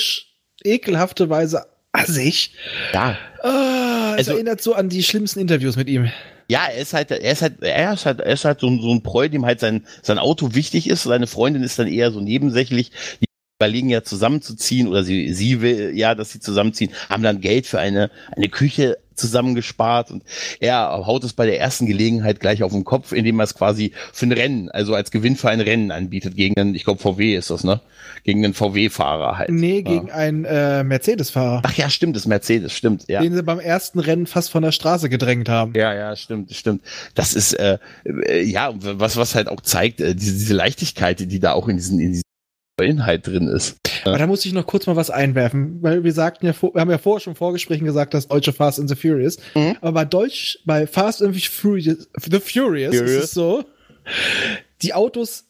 ekelhafte 0.65 1.31
Weise 1.31 1.67
assig. 1.93 2.55
Ja. 2.93 3.17
Ah, 3.43 3.88
also, 4.19 4.33
erinnert 4.33 4.61
so 4.61 4.75
an 4.75 4.89
die 4.89 5.03
schlimmsten 5.03 5.41
Interviews 5.41 5.77
mit 5.77 5.89
ihm. 5.89 6.11
Ja, 6.51 6.67
er 6.67 6.81
ist 6.81 6.95
halt, 6.95 7.11
er 7.11 7.33
ist 7.33 7.43
halt, 7.43 7.63
er 7.63 7.93
ist 7.93 8.07
halt, 8.07 8.21
er 8.21 8.33
ist 8.33 8.45
halt 8.45 8.61
so, 8.61 8.69
so 8.81 8.93
ein 8.93 9.03
Preu, 9.03 9.29
dem 9.29 9.45
halt 9.45 9.61
sein, 9.61 9.85
sein 10.03 10.19
Auto 10.19 10.55
wichtig 10.55 10.89
ist. 10.89 11.03
Seine 11.03 11.27
Freundin 11.27 11.63
ist 11.63 11.79
dann 11.79 11.89
eher 11.89 12.11
so 12.11 12.21
nebensächlich. 12.21 12.91
Die 13.21 13.27
überlegen 13.61 13.91
ja 13.91 14.03
zusammenzuziehen 14.03 14.89
oder 14.89 15.03
sie, 15.03 15.35
sie 15.35 15.61
will 15.61 15.93
ja, 15.95 16.15
dass 16.15 16.31
sie 16.31 16.41
zusammenziehen, 16.41 16.93
haben 17.11 17.23
dann 17.23 17.41
Geld 17.41 17.67
für 17.67 17.81
eine, 17.81 18.11
eine 18.35 18.49
Küche 18.49 18.99
zusammengespart 19.19 20.11
und 20.11 20.23
er 20.61 21.07
haut 21.07 21.25
es 21.25 21.33
bei 21.33 21.47
der 21.47 21.61
ersten 21.61 21.87
Gelegenheit 21.87 22.41
gleich 22.41 22.63
auf 22.63 22.73
den 22.73 22.85
Kopf, 22.85 23.13
indem 23.13 23.41
er 23.41 23.45
es 23.45 23.55
quasi 23.55 23.93
für 24.13 24.27
ein 24.27 24.33
Rennen, 24.33 24.71
also 24.71 24.95
als 24.95 25.11
Gewinn 25.11 25.37
für 25.37 25.51
ein 25.51 25.61
Rennen 25.61 25.91
anbietet 25.91 26.37
gegen 26.37 26.59
einen, 26.59 26.75
ich 26.75 26.85
glaube 26.85 27.01
VW 27.01 27.35
ist 27.35 27.51
das, 27.51 27.65
ne? 27.65 27.81
Gegen 28.25 28.45
einen 28.45 28.55
VW-Fahrer 28.55 29.39
halt. 29.39 29.51
Nee, 29.51 29.83
gegen 29.83 30.09
ja. 30.09 30.15
einen 30.15 30.45
äh, 30.45 30.83
Mercedes-Fahrer. 30.85 31.63
Ach 31.65 31.75
ja, 31.75 31.91
stimmt, 31.91 32.17
das 32.17 32.27
Mercedes, 32.27 32.73
stimmt, 32.73 33.05
ja. 33.09 33.21
Den 33.21 33.35
sie 33.35 33.43
beim 33.43 33.61
ersten 33.61 33.99
Rennen 33.99 34.27
fast 34.27 34.51
von 34.51 34.63
der 34.63 34.73
Straße 34.73 35.09
gedrängt 35.09 35.49
haben. 35.49 35.73
Ja, 35.75 35.95
ja, 35.95 36.17
stimmt, 36.17 36.53
stimmt. 36.55 36.83
Das 37.15 37.35
ist, 37.35 37.53
äh, 37.55 37.79
äh, 38.05 38.43
ja, 38.43 38.73
was, 38.77 39.17
was 39.17 39.35
halt 39.35 39.49
auch 39.49 39.61
zeigt, 39.61 40.01
äh, 40.01 40.15
diese, 40.15 40.33
diese 40.33 40.55
Leichtigkeit, 40.55 41.21
die 41.21 41.41
da 41.41 41.53
auch 41.53 41.69
in 41.69 41.77
diesen, 41.77 42.01
in 42.01 42.13
diesen 42.13 42.28
Inhalt 42.85 43.27
drin 43.27 43.49
ist. 43.49 43.77
Aber 44.05 44.19
da 44.19 44.27
muss 44.27 44.45
ich 44.45 44.53
noch 44.53 44.67
kurz 44.67 44.87
mal 44.87 44.97
was 44.97 45.11
einwerfen, 45.11 45.83
weil 45.83 46.05
wir 46.05 46.13
sagten 46.13 46.47
ja, 46.47 46.55
wir 46.61 46.81
haben 46.81 46.91
ja 46.91 46.99
vorher 46.99 47.21
schon 47.21 47.35
Vorgesprächen 47.35 47.85
gesagt, 47.85 48.15
dass 48.15 48.29
deutsche 48.29 48.53
Fast 48.53 48.79
and 48.79 48.89
the 48.89 48.95
Furious. 48.95 49.39
Mhm. 49.55 49.77
Aber 49.81 49.93
bei 49.93 50.05
Deutsch, 50.05 50.59
bei 50.65 50.87
Fast 50.87 51.23
and 51.23 51.35
the 51.35 51.41
Furious, 51.41 52.09
the 52.15 52.41
Furious, 52.41 52.95
Furious. 52.95 53.11
ist 53.11 53.25
es 53.25 53.31
so, 53.33 53.65
die 54.83 54.95
Autos 54.95 55.45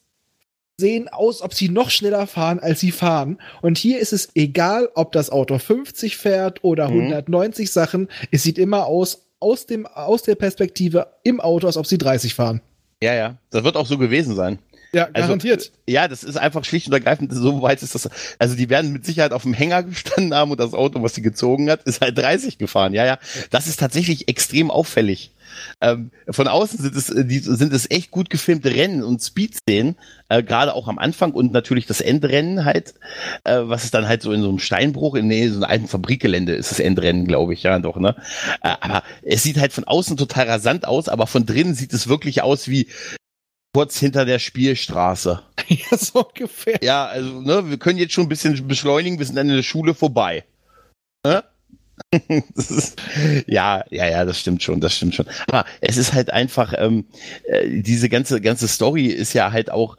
sehen 0.79 1.07
aus, 1.09 1.41
ob 1.41 1.53
sie 1.53 1.69
noch 1.69 1.89
schneller 1.89 2.25
fahren, 2.25 2.59
als 2.59 2.79
sie 2.79 2.91
fahren. 2.91 3.39
Und 3.61 3.77
hier 3.77 3.99
ist 3.99 4.13
es 4.13 4.29
egal, 4.33 4.89
ob 4.95 5.11
das 5.11 5.29
Auto 5.29 5.57
50 5.59 6.17
fährt 6.17 6.63
oder 6.63 6.87
190 6.87 7.65
mhm. 7.65 7.69
Sachen. 7.69 8.07
Es 8.31 8.43
sieht 8.43 8.57
immer 8.57 8.85
aus, 8.85 9.27
aus 9.39 9.65
dem, 9.65 9.85
aus 9.85 10.23
der 10.23 10.35
Perspektive 10.35 11.07
im 11.23 11.39
Auto, 11.39 11.67
als 11.67 11.77
ob 11.77 11.85
sie 11.85 11.97
30 11.97 12.33
fahren. 12.33 12.61
Ja, 13.01 13.13
ja. 13.13 13.37
Das 13.51 13.63
wird 13.63 13.77
auch 13.77 13.85
so 13.85 13.97
gewesen 13.97 14.35
sein. 14.35 14.59
Ja, 14.91 15.05
also, 15.13 15.27
garantiert. 15.27 15.59
Also, 15.59 15.71
ja, 15.87 16.07
das 16.07 16.23
ist 16.23 16.37
einfach 16.37 16.65
schlicht 16.65 16.87
und 16.87 16.93
ergreifend, 16.93 17.31
so 17.33 17.61
weit 17.61 17.83
ist 17.83 17.95
das. 17.95 18.09
Also 18.39 18.55
die 18.55 18.69
werden 18.69 18.91
mit 18.91 19.05
Sicherheit 19.05 19.33
auf 19.33 19.43
dem 19.43 19.53
Hänger 19.53 19.83
gestanden 19.83 20.33
haben 20.33 20.51
und 20.51 20.59
das 20.59 20.73
Auto, 20.73 21.01
was 21.03 21.15
sie 21.15 21.21
gezogen 21.21 21.69
hat, 21.69 21.83
ist 21.83 22.01
halt 22.01 22.17
30 22.17 22.57
gefahren. 22.57 22.93
Ja, 22.93 23.05
ja. 23.05 23.19
Das 23.51 23.67
ist 23.67 23.79
tatsächlich 23.79 24.27
extrem 24.27 24.71
auffällig. 24.71 25.31
Ähm, 25.81 26.11
von 26.29 26.47
außen 26.47 26.79
sind 26.79 26.95
es, 26.95 27.09
äh, 27.09 27.25
die, 27.25 27.39
sind 27.39 27.73
es 27.73 27.89
echt 27.89 28.11
gut 28.11 28.29
gefilmte 28.29 28.73
Rennen 28.73 29.03
und 29.03 29.21
Speed-Szenen, 29.21 29.95
äh, 30.29 30.43
gerade 30.43 30.73
auch 30.73 30.87
am 30.87 30.99
Anfang 30.99 31.31
und 31.31 31.51
natürlich 31.51 31.85
das 31.85 32.01
Endrennen 32.01 32.65
halt, 32.65 32.93
äh, 33.43 33.61
was 33.63 33.83
ist 33.83 33.93
dann 33.93 34.07
halt 34.07 34.21
so 34.21 34.31
in 34.31 34.41
so 34.41 34.49
einem 34.49 34.59
Steinbruch, 34.59 35.15
in 35.15 35.27
nee, 35.27 35.47
so 35.47 35.55
einem 35.55 35.63
alten 35.63 35.87
Fabrikgelände 35.87 36.53
ist 36.53 36.71
das 36.71 36.79
Endrennen, 36.79 37.25
glaube 37.25 37.53
ich, 37.53 37.63
ja 37.63 37.79
doch, 37.79 37.97
ne? 37.97 38.15
Äh, 38.61 38.75
aber 38.79 39.03
es 39.21 39.43
sieht 39.43 39.59
halt 39.59 39.73
von 39.73 39.83
außen 39.83 40.17
total 40.17 40.47
rasant 40.47 40.87
aus, 40.87 41.09
aber 41.09 41.27
von 41.27 41.45
drinnen 41.45 41.75
sieht 41.75 41.93
es 41.93 42.07
wirklich 42.07 42.41
aus 42.41 42.67
wie 42.67 42.87
kurz 43.73 43.99
hinter 43.99 44.25
der 44.25 44.39
Spielstraße. 44.39 45.43
Ja, 45.69 45.97
so 45.97 46.25
ungefähr. 46.25 46.79
Ja, 46.81 47.05
also, 47.05 47.41
ne, 47.41 47.69
wir 47.69 47.77
können 47.77 47.99
jetzt 47.99 48.13
schon 48.13 48.25
ein 48.25 48.29
bisschen 48.29 48.67
beschleunigen, 48.67 49.19
wir 49.19 49.25
sind 49.27 49.35
dann 49.35 49.49
in 49.49 49.55
der 49.55 49.61
Schule 49.61 49.93
vorbei. 49.93 50.43
Ne? 51.23 51.43
ist, 52.55 52.99
ja, 53.45 53.83
ja, 53.91 54.07
ja, 54.07 54.25
das 54.25 54.39
stimmt 54.39 54.63
schon, 54.63 54.81
das 54.81 54.95
stimmt 54.95 55.13
schon. 55.13 55.27
Aber 55.47 55.65
es 55.79 55.97
ist 55.97 56.13
halt 56.13 56.31
einfach, 56.31 56.73
ähm, 56.75 57.05
äh, 57.43 57.81
diese 57.83 58.09
ganze, 58.09 58.41
ganze 58.41 58.67
Story 58.67 59.07
ist 59.07 59.33
ja 59.33 59.51
halt 59.51 59.69
auch 59.69 59.97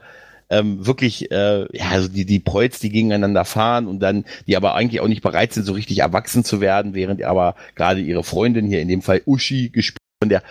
ähm, 0.50 0.84
wirklich, 0.84 1.30
äh, 1.30 1.66
ja, 1.76 1.90
also 1.90 2.08
die, 2.08 2.24
die 2.24 2.40
Preuß, 2.40 2.80
die 2.80 2.90
gegeneinander 2.90 3.44
fahren 3.44 3.86
und 3.86 4.00
dann, 4.00 4.24
die 4.48 4.56
aber 4.56 4.74
eigentlich 4.74 5.00
auch 5.00 5.08
nicht 5.08 5.22
bereit 5.22 5.52
sind, 5.52 5.64
so 5.64 5.72
richtig 5.72 5.98
erwachsen 5.98 6.42
zu 6.42 6.60
werden, 6.60 6.94
während 6.94 7.22
aber 7.22 7.54
gerade 7.76 8.00
ihre 8.00 8.24
Freundin 8.24 8.66
hier, 8.66 8.80
in 8.80 8.88
dem 8.88 9.02
Fall 9.02 9.22
Uschi, 9.24 9.70
gespielt 9.70 9.98
von 10.20 10.28
der 10.28 10.42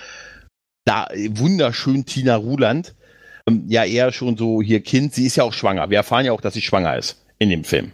da 0.86 1.08
wunderschön 1.14 2.06
Tina 2.06 2.36
Ruland, 2.36 2.96
ähm, 3.50 3.63
ja 3.68 3.84
eher 3.84 4.12
schon 4.12 4.38
so 4.38 4.62
hier 4.62 4.82
Kind, 4.82 5.13
sie 5.13 5.25
ist 5.25 5.36
ja 5.36 5.44
auch 5.44 5.53
schwanger. 5.53 5.89
Wir 5.89 5.98
erfahren 5.98 6.25
ja 6.25 6.32
auch, 6.32 6.41
dass 6.41 6.53
sie 6.53 6.62
schwanger 6.62 6.98
ist 6.98 7.24
in 7.38 7.50
dem 7.50 7.63
Film. 7.63 7.91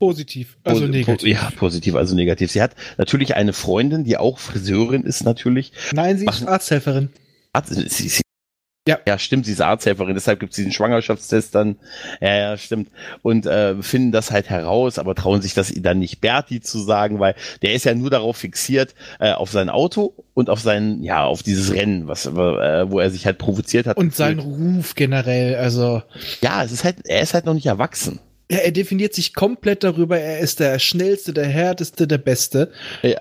Positiv, 0.00 0.58
also 0.64 0.86
negativ. 0.86 1.28
Ja, 1.28 1.50
positiv, 1.56 1.94
also 1.94 2.14
negativ. 2.14 2.50
Sie 2.50 2.60
hat 2.60 2.72
natürlich 2.98 3.36
eine 3.36 3.52
Freundin, 3.52 4.04
die 4.04 4.16
auch 4.16 4.38
Friseurin 4.38 5.02
ist 5.02 5.24
natürlich. 5.24 5.72
Nein, 5.92 6.18
sie 6.18 6.26
ist 6.26 6.46
Arzthelferin. 6.46 7.10
Arzt, 7.52 7.74
sie, 7.74 8.08
sie, 8.08 8.22
ja. 8.86 8.98
ja, 9.06 9.18
stimmt, 9.18 9.46
sie 9.46 9.52
ist 9.52 9.62
Arzthelferin, 9.62 10.14
deshalb 10.14 10.40
gibt 10.40 10.52
es 10.52 10.56
diesen 10.56 10.72
Schwangerschaftstest 10.72 11.54
dann. 11.54 11.76
Ja, 12.20 12.34
ja, 12.34 12.56
stimmt. 12.58 12.90
Und 13.22 13.46
äh, 13.46 13.82
finden 13.82 14.12
das 14.12 14.30
halt 14.30 14.50
heraus, 14.50 14.98
aber 14.98 15.14
trauen 15.14 15.40
sich 15.40 15.54
das 15.54 15.72
dann 15.74 15.98
nicht 15.98 16.20
Berti 16.20 16.60
zu 16.60 16.78
sagen, 16.80 17.18
weil 17.18 17.34
der 17.62 17.72
ist 17.72 17.84
ja 17.84 17.94
nur 17.94 18.10
darauf 18.10 18.36
fixiert, 18.36 18.94
äh, 19.20 19.32
auf 19.32 19.50
sein 19.50 19.70
Auto 19.70 20.14
und 20.34 20.50
auf 20.50 20.60
sein, 20.60 21.02
ja, 21.02 21.24
auf 21.24 21.42
dieses 21.42 21.72
Rennen, 21.72 22.08
was, 22.08 22.26
äh, 22.26 22.30
wo 22.30 23.00
er 23.00 23.10
sich 23.10 23.24
halt 23.24 23.38
provoziert 23.38 23.86
hat. 23.86 23.96
Und 23.96 24.14
sein 24.14 24.38
Ruf 24.38 24.94
generell, 24.94 25.56
also. 25.56 26.02
Ja, 26.42 26.62
es 26.62 26.72
ist 26.72 26.84
halt, 26.84 26.96
er 27.06 27.22
ist 27.22 27.32
halt 27.32 27.46
noch 27.46 27.54
nicht 27.54 27.66
erwachsen. 27.66 28.20
Ja, 28.50 28.58
er 28.58 28.72
definiert 28.72 29.14
sich 29.14 29.32
komplett 29.32 29.82
darüber, 29.82 30.18
er 30.18 30.40
ist 30.40 30.60
der 30.60 30.78
schnellste, 30.78 31.32
der 31.32 31.46
härteste, 31.46 32.06
der 32.06 32.18
beste. 32.18 32.70
Ja. 33.02 33.18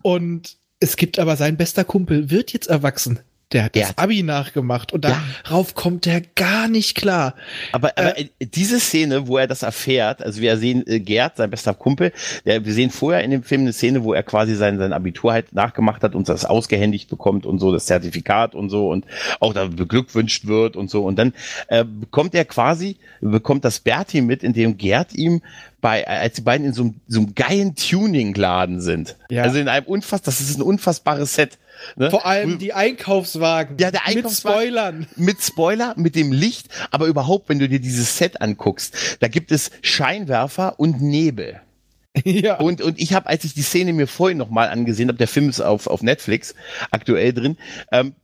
Und 0.00 0.56
es 0.80 0.96
gibt 0.96 1.18
aber 1.18 1.36
sein 1.36 1.58
bester 1.58 1.84
Kumpel, 1.84 2.30
wird 2.30 2.54
jetzt 2.54 2.68
erwachsen. 2.68 3.20
Der 3.52 3.64
hat 3.64 3.76
das 3.76 3.98
Abi 3.98 4.22
nachgemacht 4.22 4.92
und 4.92 5.04
darauf 5.04 5.68
ja. 5.68 5.74
kommt 5.74 6.06
er 6.06 6.22
gar 6.34 6.66
nicht 6.66 6.96
klar. 6.96 7.34
Aber, 7.72 7.92
aber 7.96 8.18
äh, 8.18 8.28
diese 8.40 8.80
Szene, 8.80 9.28
wo 9.28 9.38
er 9.38 9.46
das 9.46 9.62
erfährt, 9.62 10.22
also 10.22 10.40
wir 10.40 10.56
sehen 10.56 10.84
äh, 10.86 10.98
Gerd, 10.98 11.36
sein 11.36 11.50
bester 11.50 11.74
Kumpel, 11.74 12.12
der, 12.44 12.64
wir 12.64 12.72
sehen 12.72 12.90
vorher 12.90 13.22
in 13.22 13.30
dem 13.30 13.42
Film 13.42 13.62
eine 13.62 13.72
Szene, 13.72 14.02
wo 14.02 14.12
er 14.12 14.22
quasi 14.22 14.54
sein, 14.56 14.78
sein 14.78 14.92
Abitur 14.92 15.32
halt 15.32 15.52
nachgemacht 15.52 16.02
hat 16.02 16.14
und 16.14 16.28
das 16.28 16.44
ausgehändigt 16.44 17.08
bekommt 17.08 17.46
und 17.46 17.58
so, 17.58 17.72
das 17.72 17.86
Zertifikat 17.86 18.54
und 18.54 18.70
so 18.70 18.90
und 18.90 19.04
auch 19.40 19.54
da 19.54 19.66
beglückwünscht 19.66 20.46
wird 20.46 20.76
und 20.76 20.90
so. 20.90 21.04
Und 21.04 21.16
dann 21.16 21.32
äh, 21.68 21.84
bekommt 21.84 22.34
er 22.34 22.44
quasi, 22.46 22.96
bekommt 23.20 23.64
das 23.64 23.78
Berti 23.78 24.20
mit, 24.20 24.42
indem 24.42 24.78
Gerd 24.78 25.14
ihm 25.14 25.42
bei, 25.84 26.08
als 26.08 26.36
die 26.36 26.40
beiden 26.40 26.66
in 26.66 26.72
so 26.72 26.82
einem, 26.82 26.94
so 27.06 27.20
einem 27.20 27.34
geilen 27.34 27.74
Tuning-Laden 27.76 28.80
sind. 28.80 29.16
Ja. 29.28 29.42
Also 29.42 29.58
in 29.58 29.68
einem 29.68 29.84
unfass, 29.84 30.22
das 30.22 30.40
ist 30.40 30.56
ein 30.56 30.62
unfassbares 30.62 31.34
Set. 31.34 31.58
Ne? 31.96 32.10
Vor 32.10 32.26
allem 32.26 32.58
die 32.58 32.72
Einkaufswagen. 32.72 33.76
Ja, 33.78 33.90
der 33.90 34.06
Einkaufswagen. 34.06 34.26
Mit 34.26 34.36
Spoilern. 34.36 35.06
Mit 35.16 35.42
Spoiler, 35.42 35.94
mit 35.96 36.16
dem 36.16 36.32
Licht. 36.32 36.68
Aber 36.90 37.06
überhaupt, 37.06 37.48
wenn 37.48 37.58
du 37.58 37.68
dir 37.68 37.80
dieses 37.80 38.18
Set 38.18 38.40
anguckst, 38.40 39.18
da 39.20 39.28
gibt 39.28 39.52
es 39.52 39.70
Scheinwerfer 39.82 40.78
und 40.78 41.00
Nebel. 41.00 41.60
Ja. 42.24 42.60
Und, 42.60 42.80
und 42.80 43.00
ich 43.00 43.12
habe, 43.12 43.26
als 43.28 43.42
ich 43.42 43.54
die 43.54 43.62
Szene 43.62 43.92
mir 43.92 44.06
vorhin 44.06 44.38
nochmal 44.38 44.68
angesehen 44.68 45.08
habe, 45.08 45.18
der 45.18 45.26
Film 45.26 45.48
ist 45.48 45.60
auf, 45.60 45.88
auf 45.88 46.00
Netflix 46.00 46.54
aktuell 46.92 47.32
drin, 47.32 47.56
ähm, 47.90 48.14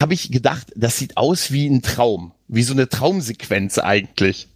habe 0.00 0.14
ich 0.14 0.30
gedacht, 0.30 0.72
das 0.74 0.96
sieht 0.96 1.18
aus 1.18 1.52
wie 1.52 1.66
ein 1.66 1.82
Traum, 1.82 2.32
wie 2.48 2.62
so 2.62 2.72
eine 2.72 2.88
Traumsequenz 2.88 3.78
eigentlich. 3.78 4.48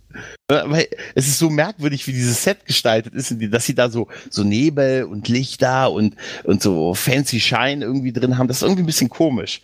Weil 0.49 0.89
es 1.15 1.29
ist 1.29 1.39
so 1.39 1.51
merkwürdig, 1.51 2.07
wie 2.07 2.13
dieses 2.13 2.43
Set 2.43 2.67
gestaltet 2.67 3.15
ist, 3.15 3.35
dass 3.53 3.67
sie 3.67 3.75
da 3.75 3.89
so, 3.89 4.09
so 4.29 4.45
Nebel 4.45 5.05
und 5.05 5.29
Lichter 5.29 5.93
und, 5.93 6.17
und 6.45 6.63
so 6.63 6.95
fancy 6.95 7.41
Shine 7.41 7.85
irgendwie 7.85 8.13
drin 8.13 8.37
haben. 8.39 8.49
Das 8.49 8.59
ist 8.59 8.63
irgendwie 8.63 8.83
ein 8.83 8.87
bisschen 8.87 9.11
komisch. 9.11 9.63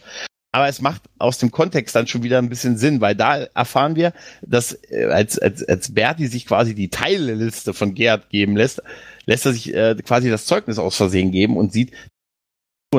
Aber 0.53 0.69
es 0.69 0.81
macht 0.81 1.03
aus 1.19 1.37
dem 1.37 1.50
Kontext 1.50 1.95
dann 1.95 2.07
schon 2.07 2.23
wieder 2.23 2.38
ein 2.38 2.49
bisschen 2.49 2.79
Sinn, 2.79 3.03
weil 3.03 3.15
da 3.15 3.43
erfahren 3.55 3.95
wir, 3.95 4.15
dass 4.41 4.79
äh, 4.91 5.05
als, 5.05 5.38
als, 5.38 5.62
als 5.62 5.93
Berti 5.93 6.29
sich 6.29 6.47
quasi 6.47 6.75
die 6.75 6.88
Teilliste 6.88 7.75
von 7.75 7.95
Gerd 7.95 8.31
geben 8.31 8.57
lässt, 8.57 8.83
lässt 9.26 9.45
er 9.45 9.53
sich 9.53 9.75
äh, 9.75 9.97
quasi 10.03 10.31
das 10.31 10.47
Zeugnis 10.47 10.79
aus 10.79 10.97
Versehen 10.97 11.31
geben 11.31 11.59
und 11.59 11.75
sieht, 11.75 11.93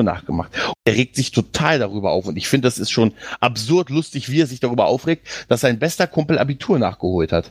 nachgemacht. 0.02 0.50
Und 0.66 0.74
er 0.84 0.94
regt 0.94 1.16
sich 1.16 1.30
total 1.30 1.78
darüber 1.78 2.10
auf. 2.10 2.26
Und 2.26 2.36
ich 2.36 2.48
finde, 2.48 2.66
das 2.66 2.78
ist 2.78 2.90
schon 2.90 3.12
absurd 3.40 3.90
lustig, 3.90 4.30
wie 4.30 4.40
er 4.40 4.46
sich 4.46 4.60
darüber 4.60 4.86
aufregt, 4.86 5.26
dass 5.48 5.60
sein 5.60 5.78
bester 5.78 6.06
Kumpel 6.06 6.38
Abitur 6.38 6.78
nachgeholt 6.78 7.32
hat. 7.32 7.50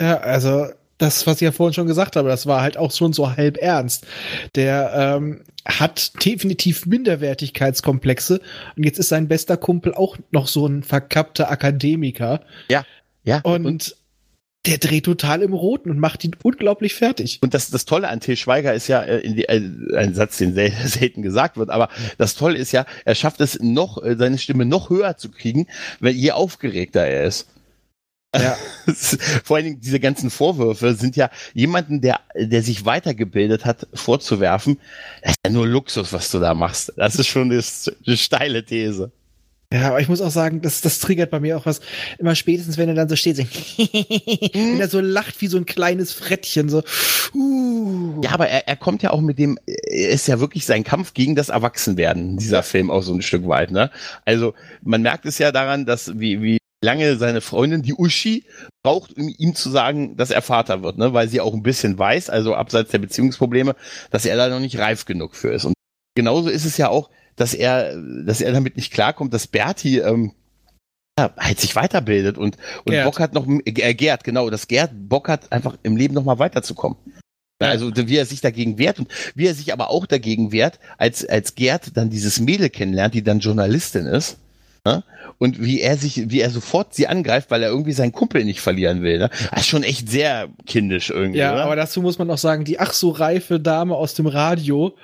Ja, 0.00 0.18
also 0.18 0.66
das, 0.98 1.26
was 1.26 1.36
ich 1.36 1.42
ja 1.42 1.52
vorhin 1.52 1.74
schon 1.74 1.86
gesagt 1.86 2.16
habe, 2.16 2.28
das 2.28 2.46
war 2.46 2.60
halt 2.60 2.76
auch 2.76 2.92
schon 2.92 3.12
so 3.12 3.36
halb 3.36 3.56
ernst. 3.56 4.06
Der 4.54 4.92
ähm, 4.94 5.42
hat 5.64 6.24
definitiv 6.24 6.86
Minderwertigkeitskomplexe 6.86 8.40
und 8.76 8.84
jetzt 8.84 8.98
ist 8.98 9.08
sein 9.08 9.28
bester 9.28 9.56
Kumpel 9.56 9.94
auch 9.94 10.16
noch 10.30 10.48
so 10.48 10.66
ein 10.66 10.82
verkappter 10.82 11.50
Akademiker. 11.50 12.40
Ja, 12.68 12.84
ja. 13.22 13.40
Und, 13.42 13.64
und 13.66 13.96
der 14.66 14.78
dreht 14.78 15.04
total 15.04 15.42
im 15.42 15.52
Roten 15.52 15.90
und 15.90 15.98
macht 15.98 16.24
ihn 16.24 16.36
unglaublich 16.42 16.94
fertig. 16.94 17.38
Und 17.42 17.54
das, 17.54 17.70
das 17.70 17.84
Tolle 17.84 18.08
an 18.08 18.20
Til 18.20 18.36
Schweiger 18.36 18.74
ist 18.74 18.88
ja 18.88 19.02
äh, 19.02 19.26
die, 19.26 19.44
äh, 19.48 19.62
ein 19.96 20.14
Satz, 20.14 20.38
den 20.38 20.54
sel 20.54 20.72
selten 20.84 21.22
gesagt 21.22 21.56
wird, 21.56 21.70
aber 21.70 21.88
das 22.18 22.34
Tolle 22.34 22.58
ist 22.58 22.72
ja, 22.72 22.84
er 23.04 23.14
schafft 23.14 23.40
es 23.40 23.58
noch, 23.60 24.02
äh, 24.02 24.16
seine 24.16 24.38
Stimme 24.38 24.64
noch 24.64 24.90
höher 24.90 25.16
zu 25.16 25.30
kriegen, 25.30 25.66
weil 26.00 26.12
je 26.12 26.32
aufgeregter 26.32 27.06
er 27.06 27.24
ist. 27.24 27.48
Ja. 28.34 28.56
Vor 29.44 29.56
allen 29.56 29.64
Dingen 29.64 29.80
diese 29.80 30.00
ganzen 30.00 30.28
Vorwürfe 30.28 30.94
sind 30.94 31.16
ja 31.16 31.30
jemanden, 31.54 32.00
der, 32.02 32.20
der 32.34 32.62
sich 32.62 32.84
weitergebildet 32.84 33.64
hat, 33.64 33.86
vorzuwerfen. 33.94 34.78
Das 35.22 35.30
ist 35.32 35.38
ja 35.46 35.52
nur 35.52 35.66
Luxus, 35.66 36.12
was 36.12 36.30
du 36.30 36.38
da 36.38 36.52
machst. 36.52 36.92
Das 36.96 37.14
ist 37.14 37.28
schon 37.28 37.50
eine, 37.50 37.62
eine 38.06 38.16
steile 38.16 38.64
These. 38.64 39.12
Ja, 39.72 39.88
aber 39.88 40.00
ich 40.00 40.08
muss 40.08 40.22
auch 40.22 40.30
sagen, 40.30 40.62
das, 40.62 40.80
das 40.80 40.98
triggert 40.98 41.30
bei 41.30 41.40
mir 41.40 41.58
auch 41.58 41.66
was. 41.66 41.80
Immer 42.18 42.34
spätestens, 42.34 42.78
wenn 42.78 42.88
er 42.88 42.94
dann 42.94 43.08
so 43.08 43.16
steht, 43.16 43.36
so, 43.36 43.42
wenn 44.54 44.80
er 44.80 44.88
so 44.88 45.00
lacht 45.00 45.42
wie 45.42 45.46
so 45.46 45.58
ein 45.58 45.66
kleines 45.66 46.12
Frettchen, 46.12 46.70
so. 46.70 46.82
Uh. 47.34 48.22
Ja, 48.22 48.30
aber 48.30 48.48
er, 48.48 48.66
er 48.66 48.76
kommt 48.76 49.02
ja 49.02 49.10
auch 49.10 49.20
mit 49.20 49.38
dem, 49.38 49.58
ist 49.66 50.26
ja 50.26 50.40
wirklich 50.40 50.64
sein 50.64 50.84
Kampf 50.84 51.12
gegen 51.12 51.34
das 51.34 51.50
Erwachsenwerden, 51.50 52.38
dieser 52.38 52.62
Film 52.62 52.90
auch 52.90 53.02
so 53.02 53.12
ein 53.12 53.20
Stück 53.20 53.46
weit, 53.46 53.70
ne? 53.70 53.90
Also, 54.24 54.54
man 54.80 55.02
merkt 55.02 55.26
es 55.26 55.36
ja 55.36 55.52
daran, 55.52 55.84
dass, 55.84 56.18
wie, 56.18 56.40
wie 56.40 56.58
lange 56.82 57.16
seine 57.16 57.42
Freundin, 57.42 57.82
die 57.82 57.92
Uschi, 57.92 58.44
braucht, 58.82 59.18
um 59.18 59.28
ihm 59.36 59.54
zu 59.54 59.68
sagen, 59.68 60.16
dass 60.16 60.30
er 60.30 60.40
Vater 60.40 60.82
wird, 60.82 60.96
ne? 60.96 61.12
Weil 61.12 61.28
sie 61.28 61.42
auch 61.42 61.52
ein 61.52 61.62
bisschen 61.62 61.98
weiß, 61.98 62.30
also 62.30 62.54
abseits 62.54 62.90
der 62.90 63.00
Beziehungsprobleme, 63.00 63.76
dass 64.10 64.24
er 64.24 64.38
da 64.38 64.48
noch 64.48 64.60
nicht 64.60 64.78
reif 64.78 65.04
genug 65.04 65.36
für 65.36 65.50
ist. 65.50 65.66
Und 65.66 65.74
genauso 66.14 66.48
ist 66.48 66.64
es 66.64 66.78
ja 66.78 66.88
auch, 66.88 67.10
dass 67.40 67.54
er, 67.54 67.96
dass 68.24 68.40
er 68.40 68.52
damit 68.52 68.76
nicht 68.76 68.92
klarkommt, 68.92 69.32
dass 69.32 69.46
Berti 69.46 69.98
ähm, 69.98 70.32
ja, 71.18 71.32
halt 71.36 71.58
sich 71.60 71.74
weiterbildet 71.74 72.38
und, 72.38 72.56
und 72.84 72.92
Gerd. 72.92 73.04
Bock 73.04 73.20
hat 73.20 73.34
noch, 73.34 73.46
äh, 73.48 73.94
Gerd, 73.94 74.24
genau, 74.24 74.50
dass 74.50 74.68
Gerd 74.68 74.92
Bock 74.94 75.28
hat, 75.28 75.50
einfach 75.50 75.76
im 75.82 75.96
Leben 75.96 76.14
noch 76.14 76.24
mal 76.24 76.38
weiterzukommen. 76.38 76.96
Ja. 77.60 77.68
Also 77.68 77.90
wie 77.94 78.16
er 78.16 78.26
sich 78.26 78.40
dagegen 78.40 78.78
wehrt 78.78 79.00
und 79.00 79.08
wie 79.34 79.46
er 79.46 79.54
sich 79.54 79.72
aber 79.72 79.90
auch 79.90 80.06
dagegen 80.06 80.52
wehrt, 80.52 80.78
als, 80.96 81.24
als 81.24 81.56
Gerd 81.56 81.96
dann 81.96 82.08
dieses 82.08 82.38
Mädel 82.38 82.70
kennenlernt, 82.70 83.14
die 83.14 83.24
dann 83.24 83.40
Journalistin 83.40 84.06
ist. 84.06 84.38
Ne? 84.84 85.04
Und 85.38 85.62
wie 85.62 85.80
er 85.80 85.96
sich, 85.96 86.30
wie 86.30 86.40
er 86.40 86.50
sofort 86.50 86.94
sie 86.94 87.06
angreift, 87.06 87.50
weil 87.50 87.62
er 87.62 87.68
irgendwie 87.68 87.92
seinen 87.92 88.12
Kumpel 88.12 88.44
nicht 88.44 88.60
verlieren 88.60 89.02
will. 89.02 89.18
Ne? 89.18 89.30
Das 89.50 89.60
ist 89.60 89.68
schon 89.68 89.82
echt 89.82 90.08
sehr 90.08 90.48
kindisch 90.66 91.10
irgendwie. 91.10 91.38
Ja, 91.38 91.52
oder? 91.52 91.64
aber 91.64 91.76
dazu 91.76 92.00
muss 92.02 92.18
man 92.18 92.30
auch 92.30 92.38
sagen, 92.38 92.64
die 92.64 92.78
ach 92.78 92.92
so 92.92 93.10
reife 93.10 93.60
Dame 93.60 93.94
aus 93.94 94.14
dem 94.14 94.26
Radio 94.26 94.94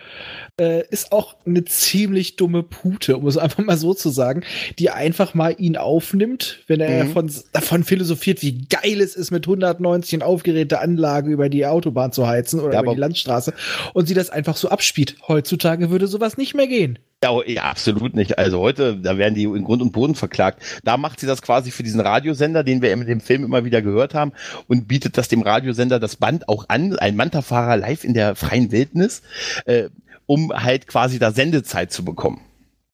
äh, 0.60 0.86
ist 0.88 1.12
auch 1.12 1.36
eine 1.46 1.64
ziemlich 1.64 2.36
dumme 2.36 2.62
Pute, 2.62 3.16
um 3.16 3.26
es 3.26 3.36
einfach 3.44 3.64
mal 3.64 3.76
so 3.76 3.94
zu 3.94 4.10
sagen, 4.10 4.42
die 4.78 4.90
einfach 4.90 5.34
mal 5.34 5.54
ihn 5.58 5.76
aufnimmt, 5.76 6.60
wenn 6.66 6.80
er 6.80 7.04
mhm. 7.04 7.12
von, 7.12 7.30
davon 7.52 7.84
philosophiert, 7.84 8.42
wie 8.42 8.66
geil 8.68 9.00
es 9.00 9.16
ist, 9.16 9.30
mit 9.30 9.46
190 9.46 10.22
aufgeräte 10.22 10.80
Anlage 10.80 11.30
über 11.30 11.48
die 11.48 11.66
Autobahn 11.66 12.12
zu 12.12 12.26
heizen 12.26 12.60
oder 12.60 12.74
ja, 12.74 12.82
über 12.82 12.94
die 12.94 13.00
Landstraße 13.00 13.52
und 13.92 14.06
sie 14.06 14.14
das 14.14 14.30
einfach 14.30 14.56
so 14.56 14.68
abspielt. 14.68 15.16
Heutzutage 15.26 15.90
würde 15.90 16.06
sowas 16.06 16.36
nicht 16.36 16.54
mehr 16.54 16.66
gehen. 16.66 16.98
Ja, 17.24 17.42
ja, 17.46 17.62
absolut 17.62 18.14
nicht. 18.14 18.38
Also 18.38 18.60
heute, 18.60 18.98
da 18.98 19.16
werden 19.16 19.34
die 19.34 19.44
in 19.44 19.64
Grund 19.64 19.80
und 19.80 19.92
Boden 19.92 20.14
verklagt. 20.14 20.62
Da 20.84 20.98
macht 20.98 21.20
sie 21.20 21.26
das 21.26 21.40
quasi 21.40 21.70
für 21.70 21.82
diesen 21.82 22.00
Radiosender, 22.00 22.62
den 22.62 22.82
wir 22.82 22.92
in 22.92 23.06
dem 23.06 23.22
Film 23.22 23.44
immer 23.44 23.64
wieder 23.64 23.80
gehört 23.80 24.12
haben, 24.12 24.32
und 24.68 24.88
bietet 24.88 25.16
das 25.16 25.28
dem 25.28 25.40
Radiosender 25.40 25.98
das 25.98 26.16
Band 26.16 26.50
auch 26.50 26.66
an, 26.68 26.98
ein 26.98 27.16
Manta-Fahrer 27.16 27.78
live 27.78 28.04
in 28.04 28.12
der 28.12 28.34
freien 28.34 28.72
Wildnis. 28.72 29.22
Äh, 29.64 29.88
um 30.26 30.52
halt 30.52 30.86
quasi 30.86 31.18
da 31.18 31.30
Sendezeit 31.30 31.92
zu 31.92 32.04
bekommen. 32.04 32.42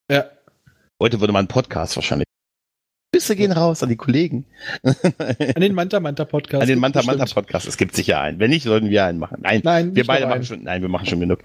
Ja. 0.09 0.27
Heute 1.01 1.21
würde 1.21 1.33
man 1.33 1.41
einen 1.41 1.49
Podcast 1.49 1.97
wahrscheinlich. 1.97 2.27
Bisse 3.13 3.35
gehen 3.35 3.51
raus 3.51 3.83
an 3.83 3.89
die 3.89 3.97
Kollegen. 3.97 4.47
An 4.85 5.61
den 5.61 5.75
Manta 5.75 5.99
Manta 5.99 6.25
Podcast. 6.25 6.63
An 6.63 6.69
den 6.69 6.79
Manta 6.79 7.03
Manta 7.03 7.25
Podcast. 7.25 7.67
Es 7.67 7.77
gibt 7.77 7.97
sicher 7.97 8.21
einen. 8.21 8.39
Wenn 8.39 8.51
nicht, 8.51 8.63
sollten 8.63 8.91
wir 8.91 9.05
einen 9.05 9.19
machen. 9.19 9.39
Nein, 9.41 9.61
nein 9.65 9.97
wir 9.97 10.07
beide 10.07 10.29
machen 10.29 10.45
schon, 10.45 10.63
nein, 10.63 10.83
wir 10.83 10.89
machen 10.89 11.07
schon 11.07 11.19
genug 11.19 11.41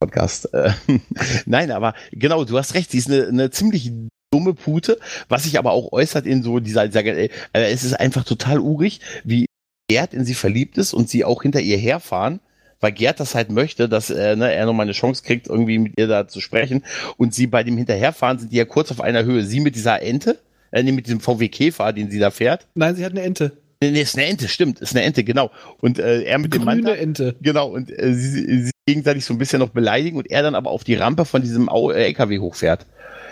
Podcast. 0.00 0.52
Äh, 0.54 0.72
nein, 1.46 1.70
aber 1.70 1.94
genau, 2.12 2.44
du 2.44 2.58
hast 2.58 2.74
recht. 2.74 2.90
Sie 2.90 2.98
ist 2.98 3.10
eine, 3.10 3.26
eine 3.26 3.50
ziemlich 3.50 3.92
dumme 4.30 4.54
Pute, 4.54 4.98
was 5.28 5.44
sich 5.44 5.58
aber 5.58 5.72
auch 5.72 5.92
äußert 5.92 6.26
in 6.26 6.42
so 6.42 6.60
dieser, 6.60 6.86
dieser 6.86 7.04
äh, 7.04 7.30
es 7.52 7.84
ist 7.84 7.94
einfach 7.94 8.24
total 8.24 8.58
urig, 8.60 9.00
wie 9.24 9.46
Gerd 9.88 10.12
in 10.12 10.24
sie 10.24 10.34
verliebt 10.34 10.76
ist 10.76 10.92
und 10.92 11.08
sie 11.08 11.24
auch 11.24 11.42
hinter 11.42 11.60
ihr 11.60 11.78
herfahren 11.78 12.40
weil 12.80 12.92
Gerd 12.92 13.20
das 13.20 13.34
halt 13.34 13.50
möchte, 13.50 13.88
dass 13.88 14.10
äh, 14.10 14.36
ne, 14.36 14.52
er 14.52 14.66
nochmal 14.66 14.84
eine 14.84 14.92
Chance 14.92 15.22
kriegt, 15.24 15.48
irgendwie 15.48 15.78
mit 15.78 15.98
ihr 15.98 16.06
da 16.06 16.28
zu 16.28 16.40
sprechen. 16.40 16.84
Und 17.16 17.34
sie 17.34 17.46
bei 17.46 17.64
dem 17.64 17.76
Hinterherfahren 17.76 18.38
sind 18.38 18.52
die 18.52 18.56
ja 18.56 18.64
kurz 18.64 18.90
auf 18.90 19.00
einer 19.00 19.24
Höhe. 19.24 19.44
Sie 19.44 19.60
mit 19.60 19.74
dieser 19.74 20.02
Ente, 20.02 20.38
äh, 20.70 20.82
nee, 20.82 20.92
mit 20.92 21.06
diesem 21.06 21.20
VW 21.20 21.48
Käfer, 21.48 21.92
den 21.92 22.10
sie 22.10 22.18
da 22.18 22.30
fährt. 22.30 22.66
Nein, 22.74 22.96
sie 22.96 23.04
hat 23.04 23.12
eine 23.12 23.22
Ente. 23.22 23.52
Nee, 23.80 23.92
nee, 23.92 24.02
ist 24.02 24.16
eine 24.16 24.26
Ente, 24.26 24.48
stimmt, 24.48 24.80
ist 24.80 24.94
eine 24.94 25.04
Ente, 25.04 25.22
genau. 25.22 25.50
Und 25.80 25.98
äh, 25.98 26.22
er 26.22 26.38
mit 26.38 26.52
dem 26.52 26.64
Mann. 26.64 26.82
Grüne 26.82 26.96
Ente. 26.96 27.36
Genau, 27.40 27.68
und 27.68 27.90
äh, 27.96 28.12
sie, 28.12 28.64
sie 28.64 28.70
gegenseitig 28.88 29.26
so 29.26 29.34
ein 29.34 29.38
bisschen 29.38 29.58
noch 29.58 29.68
beleidigen 29.68 30.16
und 30.16 30.30
er 30.30 30.42
dann 30.42 30.54
aber 30.54 30.70
auf 30.70 30.82
die 30.82 30.94
Rampe 30.94 31.26
von 31.26 31.42
diesem 31.42 31.68
äh, 31.68 32.06
LKW 32.06 32.38
hochfährt. 32.38 32.86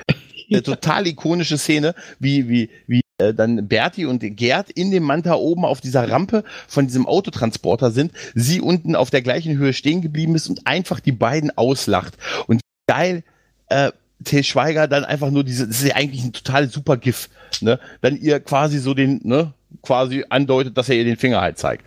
Eine 0.51 0.63
total 0.63 1.07
ikonische 1.07 1.57
Szene, 1.57 1.95
wie, 2.19 2.47
wie, 2.47 2.69
wie 2.87 3.01
äh, 3.17 3.33
dann 3.33 3.67
Berti 3.67 4.05
und 4.05 4.21
Gerd 4.21 4.71
in 4.71 4.91
dem 4.91 5.05
Manta 5.05 5.35
oben 5.35 5.65
auf 5.65 5.81
dieser 5.81 6.11
Rampe 6.11 6.45
von 6.69 6.87
diesem 6.87 7.07
Autotransporter 7.07 7.91
sind, 7.91 8.13
sie 8.35 8.61
unten 8.61 8.95
auf 8.95 9.09
der 9.09 9.23
gleichen 9.23 9.57
Höhe 9.57 9.73
stehen 9.73 10.03
geblieben 10.03 10.35
ist 10.35 10.47
und 10.51 10.67
einfach 10.67 11.01
die 11.01 11.13
beiden 11.13 11.57
auslacht. 11.57 12.19
Und 12.47 12.61
geil, 12.87 13.25
äh, 13.71 13.93
Till 14.25 14.45
Schweiger 14.45 14.89
dann 14.89 15.07
einfach 15.07 15.31
nur 15.31 15.43
diese, 15.43 15.67
das 15.67 15.81
ist 15.81 15.89
ja 15.89 15.97
eigentlich 15.97 16.23
ein 16.23 16.35
total 16.35 16.69
super 16.69 16.99
GIF, 16.99 17.31
ne? 17.63 17.81
Dann 18.03 18.17
ihr 18.17 18.41
quasi 18.41 18.79
so 18.79 18.93
den, 18.93 19.21
ne, 19.25 19.55
quasi 19.81 20.25
andeutet, 20.29 20.77
dass 20.77 20.91
er 20.91 20.97
ihr 20.97 21.05
den 21.05 21.17
Finger 21.17 21.41
halt 21.41 21.59
zeigt. 21.59 21.85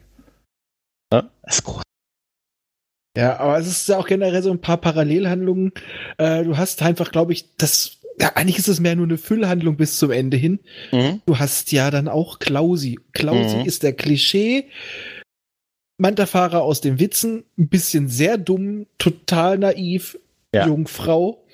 Ne? 1.11 1.29
Das 1.43 1.57
ist 1.57 1.63
groß. 1.63 1.83
Ja, 3.17 3.39
aber 3.39 3.57
es 3.57 3.67
ist 3.67 3.89
ja 3.89 3.97
auch 3.97 4.07
generell 4.07 4.41
so 4.43 4.51
ein 4.51 4.61
paar 4.61 4.77
Parallelhandlungen. 4.77 5.71
Äh, 6.17 6.43
du 6.43 6.57
hast 6.57 6.81
einfach, 6.81 7.11
glaube 7.11 7.33
ich, 7.33 7.55
das. 7.57 7.97
Ja, 8.21 8.33
eigentlich 8.35 8.57
ist 8.59 8.67
es 8.67 8.79
mehr 8.79 8.95
nur 8.95 9.05
eine 9.05 9.17
Füllhandlung 9.17 9.77
bis 9.77 9.97
zum 9.97 10.11
Ende 10.11 10.35
hin. 10.37 10.59
Mhm. 10.91 11.21
Du 11.25 11.39
hast 11.39 11.71
ja 11.71 11.89
dann 11.89 12.07
auch 12.09 12.39
Klausi. 12.39 12.99
Klausi 13.13 13.57
Mhm. 13.57 13.65
ist 13.65 13.83
der 13.83 13.93
Klischee. 13.93 14.65
Manta-Fahrer 15.97 16.61
aus 16.61 16.81
den 16.81 16.99
Witzen, 16.99 17.43
ein 17.57 17.67
bisschen 17.67 18.07
sehr 18.07 18.37
dumm, 18.37 18.85
total 18.97 19.57
naiv, 19.57 20.17
Ja. 20.53 20.65
Jungfrau. 20.67 21.45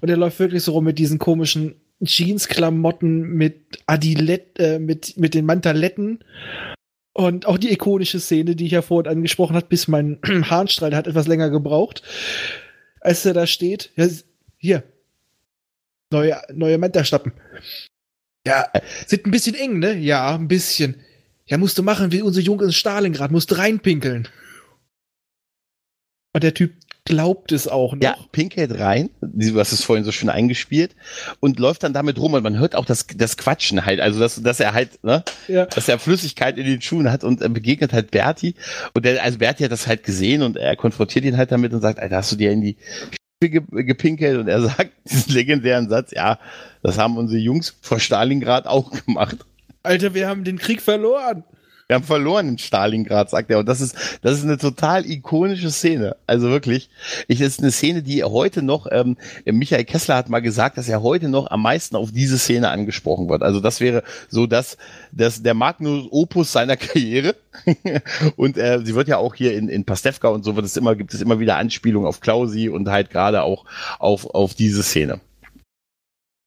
Und 0.00 0.08
er 0.10 0.16
läuft 0.16 0.38
wirklich 0.38 0.62
so 0.62 0.72
rum 0.72 0.84
mit 0.84 0.98
diesen 0.98 1.18
komischen 1.18 1.74
Jeans-Klamotten, 2.04 3.22
mit 3.34 3.78
Adilett, 3.86 4.58
äh, 4.58 4.78
mit, 4.78 5.16
mit 5.16 5.34
den 5.34 5.46
Mantaletten. 5.46 6.22
Und 7.16 7.46
auch 7.46 7.58
die 7.58 7.72
ikonische 7.72 8.18
Szene, 8.18 8.56
die 8.56 8.66
ich 8.66 8.72
ja 8.72 8.82
vorhin 8.82 9.10
angesprochen 9.10 9.54
habe, 9.54 9.66
bis 9.66 9.86
mein 9.86 10.18
Harnstrahl 10.50 10.94
hat 10.94 11.06
etwas 11.06 11.28
länger 11.28 11.48
gebraucht. 11.48 12.02
Als 13.00 13.24
er 13.24 13.34
da 13.34 13.46
steht, 13.46 13.92
ja, 13.94 14.08
hier, 14.56 14.82
neue, 16.10 16.40
neue 16.52 16.76
Manta-Stappen. 16.76 17.32
Ja, 18.46 18.70
sind 19.06 19.26
ein 19.26 19.30
bisschen 19.30 19.54
eng, 19.54 19.78
ne? 19.78 19.94
Ja, 19.94 20.34
ein 20.34 20.48
bisschen. 20.48 20.96
Ja, 21.46 21.56
musst 21.56 21.78
du 21.78 21.82
machen 21.82 22.10
wie 22.10 22.22
unser 22.22 22.40
Junge 22.40 22.64
in 22.64 22.72
Stalingrad, 22.72 23.30
musst 23.30 23.56
reinpinkeln. 23.56 24.28
Und 26.32 26.42
der 26.42 26.54
Typ 26.54 26.74
glaubt 27.04 27.52
es 27.52 27.68
auch 27.68 27.94
noch. 27.94 28.02
Ja, 28.02 28.16
pinkelt 28.32 28.78
rein, 28.78 29.10
du 29.20 29.58
hast 29.58 29.72
es 29.72 29.84
vorhin 29.84 30.04
so 30.04 30.12
schön 30.12 30.30
eingespielt 30.30 30.96
und 31.40 31.58
läuft 31.58 31.82
dann 31.82 31.92
damit 31.92 32.18
rum 32.18 32.32
und 32.32 32.42
man 32.42 32.58
hört 32.58 32.74
auch 32.74 32.86
das, 32.86 33.06
das 33.06 33.36
Quatschen 33.36 33.84
halt, 33.84 34.00
also 34.00 34.18
dass, 34.18 34.42
dass 34.42 34.60
er 34.60 34.72
halt, 34.72 35.04
ne, 35.04 35.22
ja. 35.48 35.66
dass 35.66 35.88
er 35.88 35.98
Flüssigkeit 35.98 36.56
in 36.56 36.64
den 36.64 36.80
Schuhen 36.80 37.10
hat 37.12 37.22
und 37.22 37.42
äh, 37.42 37.48
begegnet 37.48 37.92
halt 37.92 38.10
Berti 38.10 38.54
und 38.94 39.04
der, 39.04 39.22
also 39.22 39.38
Berti 39.38 39.64
hat 39.64 39.72
das 39.72 39.86
halt 39.86 40.02
gesehen 40.02 40.42
und 40.42 40.56
er 40.56 40.76
konfrontiert 40.76 41.24
ihn 41.26 41.36
halt 41.36 41.52
damit 41.52 41.74
und 41.74 41.82
sagt, 41.82 41.98
Alter, 41.98 42.16
hast 42.16 42.32
du 42.32 42.36
dir 42.36 42.52
in 42.52 42.62
die 42.62 42.76
gepinkelt 43.40 44.38
und 44.38 44.48
er 44.48 44.60
sagt 44.68 44.92
diesen 45.04 45.34
legendären 45.34 45.90
Satz, 45.90 46.12
ja, 46.12 46.38
das 46.82 46.98
haben 46.98 47.18
unsere 47.18 47.40
Jungs 47.40 47.76
vor 47.82 48.00
Stalingrad 48.00 48.66
auch 48.66 48.90
gemacht. 49.04 49.44
Alter, 49.82 50.14
wir 50.14 50.28
haben 50.28 50.44
den 50.44 50.58
Krieg 50.58 50.80
verloren. 50.80 51.44
Wir 51.86 51.96
haben 51.96 52.04
verloren 52.04 52.48
in 52.48 52.58
Stalingrad, 52.58 53.28
sagt 53.28 53.50
er. 53.50 53.58
Und 53.58 53.66
das 53.66 53.80
ist, 53.82 54.18
das 54.22 54.38
ist 54.38 54.44
eine 54.44 54.56
total 54.56 55.04
ikonische 55.04 55.70
Szene. 55.70 56.16
Also 56.26 56.48
wirklich. 56.48 56.88
Ich, 57.28 57.40
das 57.40 57.48
ist 57.48 57.60
eine 57.60 57.72
Szene, 57.72 58.02
die 58.02 58.24
heute 58.24 58.62
noch, 58.62 58.86
ähm, 58.90 59.18
Michael 59.44 59.84
Kessler 59.84 60.16
hat 60.16 60.30
mal 60.30 60.40
gesagt, 60.40 60.78
dass 60.78 60.88
er 60.88 61.02
heute 61.02 61.28
noch 61.28 61.50
am 61.50 61.60
meisten 61.60 61.96
auf 61.96 62.10
diese 62.10 62.38
Szene 62.38 62.70
angesprochen 62.70 63.28
wird. 63.28 63.42
Also 63.42 63.60
das 63.60 63.80
wäre 63.80 64.02
so 64.28 64.46
das, 64.46 64.78
das 65.12 65.42
der 65.42 65.54
Magnus 65.54 66.08
Opus 66.10 66.52
seiner 66.52 66.76
Karriere. 66.78 67.36
und 68.36 68.56
äh, 68.56 68.80
sie 68.82 68.94
wird 68.94 69.08
ja 69.08 69.18
auch 69.18 69.34
hier 69.34 69.54
in, 69.54 69.68
in 69.68 69.84
Pastewka 69.84 70.28
und 70.28 70.42
so 70.42 70.56
wird 70.56 70.64
es 70.64 70.76
immer, 70.76 70.96
gibt 70.96 71.12
es 71.12 71.20
immer 71.20 71.38
wieder 71.38 71.56
Anspielungen 71.56 72.08
auf 72.08 72.20
Klausi 72.20 72.70
und 72.70 72.88
halt 72.88 73.10
gerade 73.10 73.42
auch 73.42 73.66
auf, 73.98 74.26
auf 74.34 74.54
diese 74.54 74.82
Szene. 74.82 75.20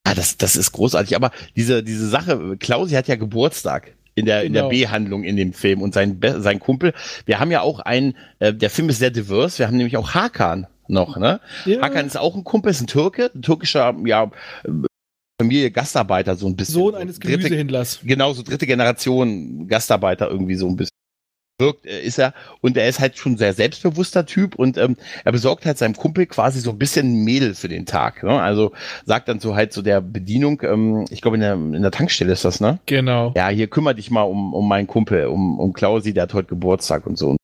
Ah, 0.03 0.15
das, 0.15 0.37
das 0.37 0.55
ist 0.55 0.71
großartig. 0.71 1.15
Aber 1.15 1.31
diese, 1.55 1.83
diese 1.83 2.07
Sache, 2.07 2.57
Klausi 2.57 2.95
hat 2.95 3.07
ja 3.07 3.17
Geburtstag 3.17 3.96
in 4.17 4.25
der, 4.25 4.43
in 4.43 4.53
der 4.53 4.63
Genau. 4.63 4.69
B-Handlung 4.69 5.23
in 5.23 5.35
dem 5.37 5.53
Film 5.53 5.81
und 5.81 5.93
sein, 5.93 6.19
sein 6.39 6.59
Kumpel. 6.59 6.93
Wir 7.25 7.39
haben 7.39 7.51
ja 7.51 7.61
auch 7.61 7.79
einen, 7.79 8.15
äh, 8.39 8.51
der 8.53 8.69
Film 8.71 8.89
ist 8.89 8.97
sehr 8.99 9.11
divers. 9.11 9.59
Wir 9.59 9.67
haben 9.67 9.77
nämlich 9.77 9.95
auch 9.95 10.15
Hakan 10.15 10.65
noch, 10.87 11.17
ne? 11.17 11.39
Ja. 11.65 11.81
Hakan 11.81 12.07
ist 12.07 12.17
auch 12.17 12.35
ein 12.35 12.43
Kumpel, 12.43 12.71
ist 12.71 12.81
ein 12.81 12.87
Türke, 12.87 13.29
ein 13.35 13.41
türkischer, 13.43 13.95
ja, 14.05 14.31
Familie 15.39 15.69
Gastarbeiter, 15.69 16.35
so 16.35 16.47
ein 16.47 16.55
bisschen. 16.55 16.73
Sohn 16.73 16.95
eines 16.95 17.19
Dritte- 17.19 17.37
Gemüsehändlers. 17.37 17.99
Genau, 18.03 18.33
so 18.33 18.41
dritte 18.41 18.65
Generation 18.65 19.67
Gastarbeiter 19.67 20.29
irgendwie 20.29 20.55
so 20.55 20.67
ein 20.67 20.75
bisschen. 20.75 20.89
Wirkt, 21.59 21.87
äh, 21.87 22.01
ist 22.01 22.19
er 22.19 22.33
und 22.61 22.77
er 22.77 22.87
ist 22.87 22.99
halt 22.99 23.17
schon 23.17 23.33
ein 23.33 23.37
sehr 23.37 23.53
selbstbewusster 23.53 24.27
Typ 24.27 24.55
und 24.55 24.77
ähm, 24.77 24.95
er 25.25 25.31
besorgt 25.31 25.65
halt 25.65 25.79
seinem 25.79 25.95
Kumpel 25.95 26.27
quasi 26.27 26.59
so 26.59 26.69
ein 26.69 26.77
bisschen 26.77 27.07
ein 27.07 27.23
Mädel 27.23 27.55
für 27.55 27.67
den 27.67 27.87
Tag. 27.87 28.21
Ne? 28.21 28.39
Also 28.39 28.73
sagt 29.05 29.27
dann 29.27 29.39
so 29.39 29.55
halt 29.55 29.73
so 29.73 29.81
der 29.81 29.99
Bedienung, 30.01 30.61
ähm, 30.63 31.05
ich 31.09 31.21
glaube 31.21 31.37
in 31.37 31.41
der, 31.41 31.53
in 31.53 31.81
der 31.81 31.91
Tankstelle 31.91 32.31
ist 32.31 32.45
das, 32.45 32.59
ne? 32.59 32.79
Genau. 32.85 33.33
Ja, 33.35 33.49
hier 33.49 33.67
kümmere 33.67 33.95
dich 33.95 34.11
mal 34.11 34.21
um, 34.21 34.53
um 34.53 34.67
meinen 34.67 34.85
Kumpel, 34.85 35.25
um, 35.25 35.59
um 35.59 35.73
Klausi, 35.73 36.13
der 36.13 36.23
hat 36.23 36.35
heute 36.35 36.49
Geburtstag 36.49 37.07
und 37.07 37.17
so. 37.17 37.31
Und 37.31 37.37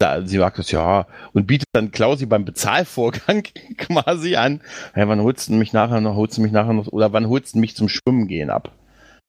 da, 0.00 0.26
sie 0.26 0.38
sagt 0.38 0.58
das, 0.58 0.72
ja, 0.72 1.06
und 1.32 1.46
bietet 1.46 1.68
dann 1.72 1.92
Klausi 1.92 2.26
beim 2.26 2.44
Bezahlvorgang 2.44 3.44
quasi 3.78 4.34
an, 4.34 4.62
hey, 4.94 5.06
wann 5.06 5.20
holst 5.20 5.48
du 5.48 5.52
mich 5.52 5.72
nachher 5.72 6.00
noch, 6.00 6.16
holst 6.16 6.38
du 6.38 6.42
mich 6.42 6.50
nachher 6.50 6.72
noch, 6.72 6.88
oder 6.88 7.12
wann 7.12 7.28
holst 7.28 7.54
du 7.54 7.60
mich 7.60 7.76
zum 7.76 7.88
Schwimmen 7.88 8.26
gehen 8.26 8.50
ab? 8.50 8.72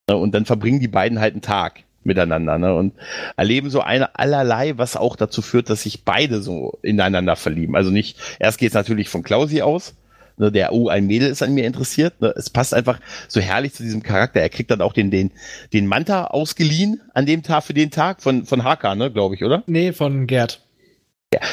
Ne, 0.10 0.18
Und 0.18 0.34
dann 0.34 0.46
verbringen 0.46 0.80
die 0.80 0.88
beiden 0.88 1.20
halt 1.20 1.34
einen 1.34 1.42
Tag 1.44 1.84
miteinander, 2.06 2.58
ne, 2.58 2.74
und 2.74 2.94
erleben 3.38 3.70
so 3.70 3.82
eine 3.82 4.18
allerlei, 4.18 4.78
was 4.78 4.96
auch 4.96 5.16
dazu 5.16 5.42
führt, 5.42 5.70
dass 5.70 5.84
sich 5.84 6.04
beide 6.04 6.42
so 6.42 6.78
ineinander 6.82 7.36
verlieben. 7.36 7.76
Also 7.76 7.92
nicht, 7.92 8.18
erst 8.40 8.60
geht's 8.60 8.76
natürlich 8.76 9.10
von 9.10 9.24
Klausi 9.24 9.62
aus, 9.62 9.96
ne, 10.38 10.52
der, 10.52 10.74
oh, 10.74 10.90
ein 10.90 11.08
Mädel 11.08 11.30
ist 11.30 11.44
an 11.44 11.54
mir 11.54 11.66
interessiert. 11.66 12.22
Ne? 12.22 12.34
Es 12.36 12.50
passt 12.50 12.74
einfach 12.74 13.00
so 13.28 13.40
herrlich 13.40 13.74
zu 13.74 13.84
diesem 13.84 14.04
Charakter. 14.04 14.42
Er 14.42 14.50
kriegt 14.50 14.72
dann 14.72 14.82
auch 14.82 14.94
den, 14.94 15.12
den, 15.12 15.32
den 15.74 15.88
Manta 15.88 16.26
ausgeliehen 16.26 17.02
an 17.14 17.26
dem 17.26 17.44
Tag 17.44 17.64
für 17.64 17.74
den 17.74 17.92
Tag 17.92 18.22
von, 18.22 18.46
von 18.46 18.64
Hakan, 18.64 18.98
ne, 18.98 19.12
glaube 19.12 19.36
ich, 19.36 19.44
oder? 19.44 19.64
Nee, 19.68 19.94
von 19.94 20.28
Gerd. 20.28 20.62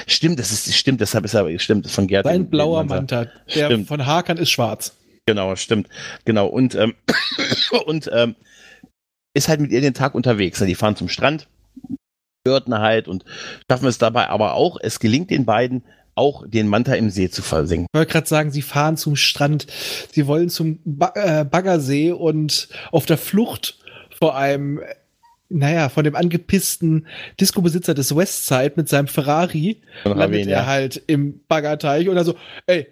Stimmt, 0.07 0.38
das 0.38 0.53
ist, 0.53 0.77
stimmt, 0.77 1.01
deshalb 1.01 1.25
ist 1.25 1.35
er, 1.35 1.59
stimmt, 1.59 1.91
von 1.91 2.07
Gerd. 2.07 2.25
Sein 2.25 2.49
blauer 2.49 2.85
den 2.85 2.88
Manta. 2.88 3.25
Der 3.55 3.67
Stimmt. 3.67 3.88
von 3.88 4.07
Hakan 4.07 4.37
ist 4.37 4.51
schwarz. 4.51 4.97
Genau, 5.27 5.55
stimmt. 5.57 5.88
Genau. 6.25 6.47
Und, 6.47 6.75
ähm, 6.75 6.95
und 7.87 8.11
ähm, 8.12 8.35
ist 9.35 9.49
halt 9.49 9.61
mit 9.61 9.73
ihr 9.73 9.81
den 9.81 9.95
Tag 9.95 10.14
unterwegs. 10.14 10.61
ne? 10.61 10.66
Die 10.66 10.75
fahren 10.75 10.97
zum 10.97 11.09
Strand, 11.09 11.49
hörten 12.47 12.79
halt 12.79 13.09
und 13.09 13.25
schaffen 13.71 13.87
es 13.87 13.99
dabei 13.99 14.29
aber 14.29 14.55
auch, 14.55 14.79
es 14.81 15.01
gelingt 15.01 15.31
den 15.31 15.45
beiden, 15.45 15.85
auch 16.14 16.47
den 16.47 16.68
Manta 16.68 16.95
im 16.95 17.11
See 17.11 17.31
zu 17.31 17.42
versenken. 17.42 17.87
Ich 17.90 17.99
wollte 17.99 18.12
gerade 18.12 18.29
sagen, 18.29 18.51
sie 18.51 18.62
fahren 18.62 18.97
zum 18.97 19.16
Strand. 19.16 19.66
Sie 20.12 20.27
wollen 20.27 20.51
zum 20.51 20.81
ba 20.85 21.12
äh, 21.14 21.45
Baggersee 21.45 22.12
und 22.12 22.68
auf 22.90 23.07
der 23.07 23.16
Flucht 23.16 23.79
vor 24.18 24.37
einem, 24.37 24.81
naja, 25.49 25.88
von 25.88 26.05
dem 26.05 26.14
angepissten 26.14 27.07
Disco-Besitzer 27.40 27.95
des 27.95 28.14
Westside 28.14 28.73
mit 28.77 28.88
seinem 28.88 29.09
Ferrari 29.09 29.81
Von 30.03 30.18
landet 30.18 30.47
er 30.47 30.61
ja. 30.61 30.66
halt 30.66 31.03
im 31.07 31.40
Baggerteich 31.49 32.09
und 32.09 32.16
er 32.16 32.25
so, 32.25 32.35
ey, 32.66 32.87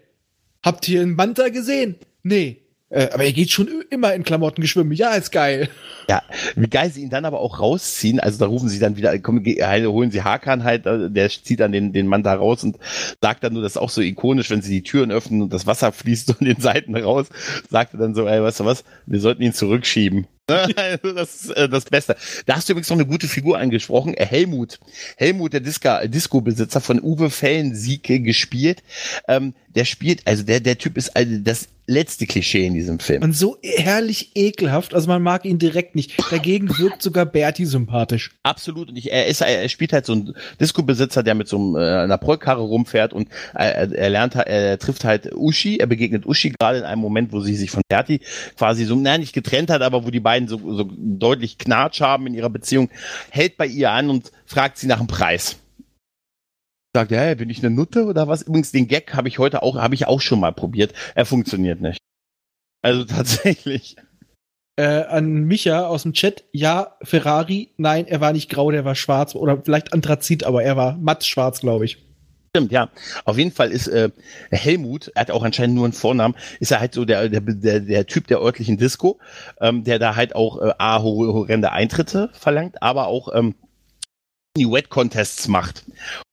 habt 0.62 0.88
ihr 0.88 1.02
einen 1.02 1.14
Manta 1.14 1.48
gesehen? 1.48 1.96
Nee. 2.22 2.62
Äh, 2.90 3.08
aber 3.12 3.24
ihr 3.24 3.32
geht 3.32 3.50
schon 3.50 3.68
immer 3.88 4.14
in 4.14 4.24
Klamotten 4.24 4.60
geschwimmen. 4.60 4.92
Ja, 4.92 5.14
ist 5.14 5.30
geil. 5.30 5.68
Ja, 6.08 6.22
wie 6.56 6.68
geil 6.68 6.90
sie 6.90 7.02
ihn 7.02 7.10
dann 7.10 7.24
aber 7.24 7.38
auch 7.38 7.60
rausziehen. 7.60 8.18
Also 8.18 8.38
da 8.38 8.46
rufen 8.46 8.68
sie 8.68 8.80
dann 8.80 8.96
wieder, 8.96 9.16
komm, 9.20 9.44
holen 9.44 10.10
sie 10.10 10.22
Hakan 10.22 10.64
halt, 10.64 10.86
äh, 10.86 11.08
der 11.08 11.28
zieht 11.28 11.60
dann 11.60 11.70
den, 11.70 11.92
den 11.92 12.08
Mann 12.08 12.24
da 12.24 12.34
raus 12.34 12.64
und 12.64 12.78
sagt 13.22 13.44
dann 13.44 13.52
nur, 13.52 13.62
das 13.62 13.72
ist 13.72 13.78
auch 13.78 13.90
so 13.90 14.00
ikonisch, 14.00 14.50
wenn 14.50 14.60
sie 14.60 14.72
die 14.72 14.82
Türen 14.82 15.12
öffnen 15.12 15.40
und 15.42 15.52
das 15.52 15.66
Wasser 15.66 15.92
fließt 15.92 16.26
so 16.26 16.34
in 16.40 16.46
den 16.46 16.60
Seiten 16.60 16.96
raus, 16.96 17.28
sagt 17.70 17.94
er 17.94 18.00
dann 18.00 18.14
so, 18.14 18.26
ey, 18.26 18.42
weißt 18.42 18.60
du 18.60 18.64
was, 18.64 18.82
wir 19.06 19.20
sollten 19.20 19.42
ihn 19.42 19.52
zurückschieben. 19.52 20.26
Das 21.02 21.44
ist 21.44 21.50
äh, 21.50 21.68
das 21.68 21.84
Beste. 21.84 22.16
Da 22.46 22.56
hast 22.56 22.68
du 22.68 22.72
übrigens 22.72 22.90
noch 22.90 22.96
eine 22.96 23.06
gute 23.06 23.28
Figur 23.28 23.58
angesprochen, 23.58 24.14
äh, 24.14 24.26
Helmut. 24.26 24.78
Helmut, 25.16 25.52
der 25.52 25.62
Disca- 25.62 26.06
Disco-Besitzer 26.06 26.80
von 26.80 27.00
Uwe 27.00 27.30
Fellensieke 27.30 28.20
gespielt. 28.20 28.82
Ähm, 29.28 29.54
der 29.74 29.84
spielt, 29.84 30.26
also 30.26 30.42
der, 30.42 30.60
der 30.60 30.78
Typ 30.78 30.96
ist 30.96 31.16
also 31.16 31.38
das 31.38 31.68
letzte 31.86 32.26
Klischee 32.26 32.66
in 32.66 32.74
diesem 32.74 33.00
Film. 33.00 33.22
Und 33.22 33.36
so 33.36 33.58
herrlich 33.62 34.30
ekelhaft. 34.36 34.94
Also 34.94 35.08
man 35.08 35.22
mag 35.22 35.44
ihn 35.44 35.58
direkt 35.58 35.96
nicht. 35.96 36.12
Dagegen 36.30 36.78
wirkt 36.78 37.02
sogar 37.02 37.26
Bertie 37.26 37.64
sympathisch. 37.64 38.30
Absolut. 38.44 38.90
Und 38.90 38.96
ich, 38.96 39.10
er, 39.12 39.26
ist, 39.26 39.40
er 39.40 39.68
spielt 39.68 39.92
halt 39.92 40.06
so 40.06 40.14
ein 40.14 40.34
Disco-Besitzer, 40.60 41.22
der 41.24 41.34
mit 41.34 41.48
so 41.48 41.56
einem, 41.56 41.76
äh, 41.76 42.02
einer 42.02 42.18
Prollkarre 42.18 42.62
rumfährt 42.62 43.12
und 43.12 43.28
äh, 43.54 43.64
er, 43.64 43.92
er 43.92 44.10
lernt, 44.10 44.36
er 44.36 44.78
trifft 44.78 45.04
halt 45.04 45.34
Uschi, 45.34 45.78
er 45.78 45.86
begegnet 45.88 46.26
Uschi 46.26 46.50
gerade 46.50 46.78
in 46.78 46.84
einem 46.84 47.00
Moment, 47.00 47.32
wo 47.32 47.40
sie 47.40 47.56
sich 47.56 47.70
von 47.72 47.82
Berti 47.88 48.20
quasi 48.56 48.84
so, 48.84 48.94
naja, 48.94 49.18
nicht 49.18 49.32
getrennt 49.32 49.70
hat, 49.70 49.82
aber 49.82 50.04
wo 50.04 50.10
die 50.10 50.20
beiden 50.20 50.39
so, 50.48 50.58
so 50.74 50.88
deutlich 50.96 51.58
Knatsch 51.58 52.00
haben 52.00 52.26
in 52.26 52.34
ihrer 52.34 52.50
Beziehung, 52.50 52.90
hält 53.30 53.56
bei 53.56 53.66
ihr 53.66 53.90
an 53.90 54.10
und 54.10 54.32
fragt 54.46 54.78
sie 54.78 54.86
nach 54.86 54.98
dem 54.98 55.06
Preis. 55.06 55.58
Sagt, 56.94 57.12
ja, 57.12 57.34
bin 57.34 57.50
ich 57.50 57.58
eine 57.60 57.70
Nutte 57.74 58.04
oder 58.06 58.26
was? 58.26 58.42
Übrigens, 58.42 58.72
den 58.72 58.88
Gag 58.88 59.14
habe 59.14 59.28
ich 59.28 59.38
heute 59.38 59.62
auch, 59.62 59.76
habe 59.76 59.94
ich 59.94 60.06
auch 60.06 60.20
schon 60.20 60.40
mal 60.40 60.52
probiert. 60.52 60.92
Er 61.14 61.24
funktioniert 61.24 61.80
nicht. 61.80 61.98
Also 62.82 63.04
tatsächlich. 63.04 63.96
Äh, 64.76 65.04
an 65.04 65.44
Micha 65.44 65.86
aus 65.86 66.04
dem 66.04 66.14
Chat, 66.14 66.44
ja, 66.52 66.96
Ferrari, 67.02 67.74
nein, 67.76 68.06
er 68.06 68.20
war 68.20 68.32
nicht 68.32 68.48
grau, 68.48 68.70
der 68.70 68.84
war 68.84 68.94
schwarz 68.94 69.34
oder 69.34 69.60
vielleicht 69.62 69.92
Anthrazit, 69.92 70.44
aber 70.44 70.62
er 70.62 70.76
war 70.76 70.96
matt 70.96 71.24
schwarz, 71.24 71.60
glaube 71.60 71.84
ich. 71.84 72.09
Stimmt, 72.56 72.72
ja. 72.72 72.88
Auf 73.24 73.38
jeden 73.38 73.52
Fall 73.52 73.70
ist 73.70 73.86
äh, 73.86 74.10
Helmut, 74.50 75.12
er 75.14 75.20
hat 75.20 75.30
auch 75.30 75.44
anscheinend 75.44 75.76
nur 75.76 75.84
einen 75.84 75.92
Vornamen, 75.92 76.34
ist 76.58 76.72
er 76.72 76.80
halt 76.80 76.94
so 76.94 77.04
der, 77.04 77.28
der, 77.28 77.40
der, 77.42 77.78
der 77.78 78.06
Typ 78.06 78.26
der 78.26 78.40
örtlichen 78.40 78.76
Disco, 78.76 79.20
ähm, 79.60 79.84
der 79.84 80.00
da 80.00 80.16
halt 80.16 80.34
auch 80.34 80.60
äh, 80.60 80.72
A, 80.78 81.00
horrende 81.00 81.70
Eintritte 81.70 82.30
verlangt, 82.32 82.82
aber 82.82 83.06
auch 83.06 83.32
ähm, 83.32 83.54
die 84.56 84.68
Wet-Contests 84.68 85.46
macht. 85.46 85.84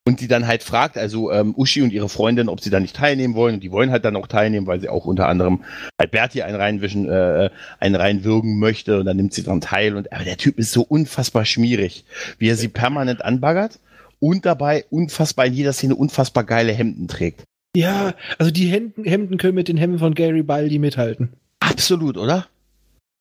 Und 0.07 0.21
die 0.21 0.27
dann 0.27 0.47
halt 0.47 0.63
fragt, 0.63 0.97
also 0.97 1.31
ähm, 1.31 1.53
Uschi 1.55 1.83
und 1.83 1.93
ihre 1.93 2.09
Freundin, 2.09 2.49
ob 2.49 2.61
sie 2.61 2.71
da 2.71 2.79
nicht 2.79 2.95
teilnehmen 2.95 3.35
wollen. 3.35 3.55
Und 3.55 3.63
die 3.63 3.71
wollen 3.71 3.91
halt 3.91 4.05
dann 4.05 4.15
auch 4.15 4.25
teilnehmen, 4.25 4.65
weil 4.65 4.79
sie 4.79 4.89
auch 4.89 5.05
unter 5.05 5.27
anderem 5.27 5.65
halt 5.99 6.11
Bertie 6.11 6.41
einen 6.41 6.55
reinwischen, 6.55 7.09
äh, 7.09 7.49
einen 7.79 7.95
reinwürgen 7.95 8.57
möchte. 8.57 9.01
Und 9.01 9.05
dann 9.05 9.17
nimmt 9.17 9.33
sie 9.33 9.43
dran 9.43 9.61
teil. 9.61 9.97
Und 9.97 10.11
aber 10.13 10.23
der 10.23 10.37
Typ 10.37 10.57
ist 10.57 10.71
so 10.71 10.81
unfassbar 10.81 11.45
schmierig, 11.45 12.05
wie 12.39 12.49
er 12.49 12.55
sie 12.55 12.69
permanent 12.69 13.23
anbaggert 13.23 13.79
und 14.19 14.45
dabei 14.45 14.85
unfassbar 14.89 15.45
in 15.45 15.53
jeder 15.53 15.73
Szene 15.73 15.95
unfassbar 15.95 16.43
geile 16.43 16.73
Hemden 16.73 17.07
trägt. 17.07 17.43
Ja, 17.75 18.15
also 18.37 18.51
die 18.51 18.67
Hemden, 18.67 19.03
Hemden 19.03 19.37
können 19.37 19.55
mit 19.55 19.67
den 19.67 19.77
Hemden 19.77 19.99
von 19.99 20.15
Gary 20.15 20.43
Baldi 20.43 20.79
mithalten. 20.79 21.33
Absolut, 21.59 22.17
oder? 22.17 22.47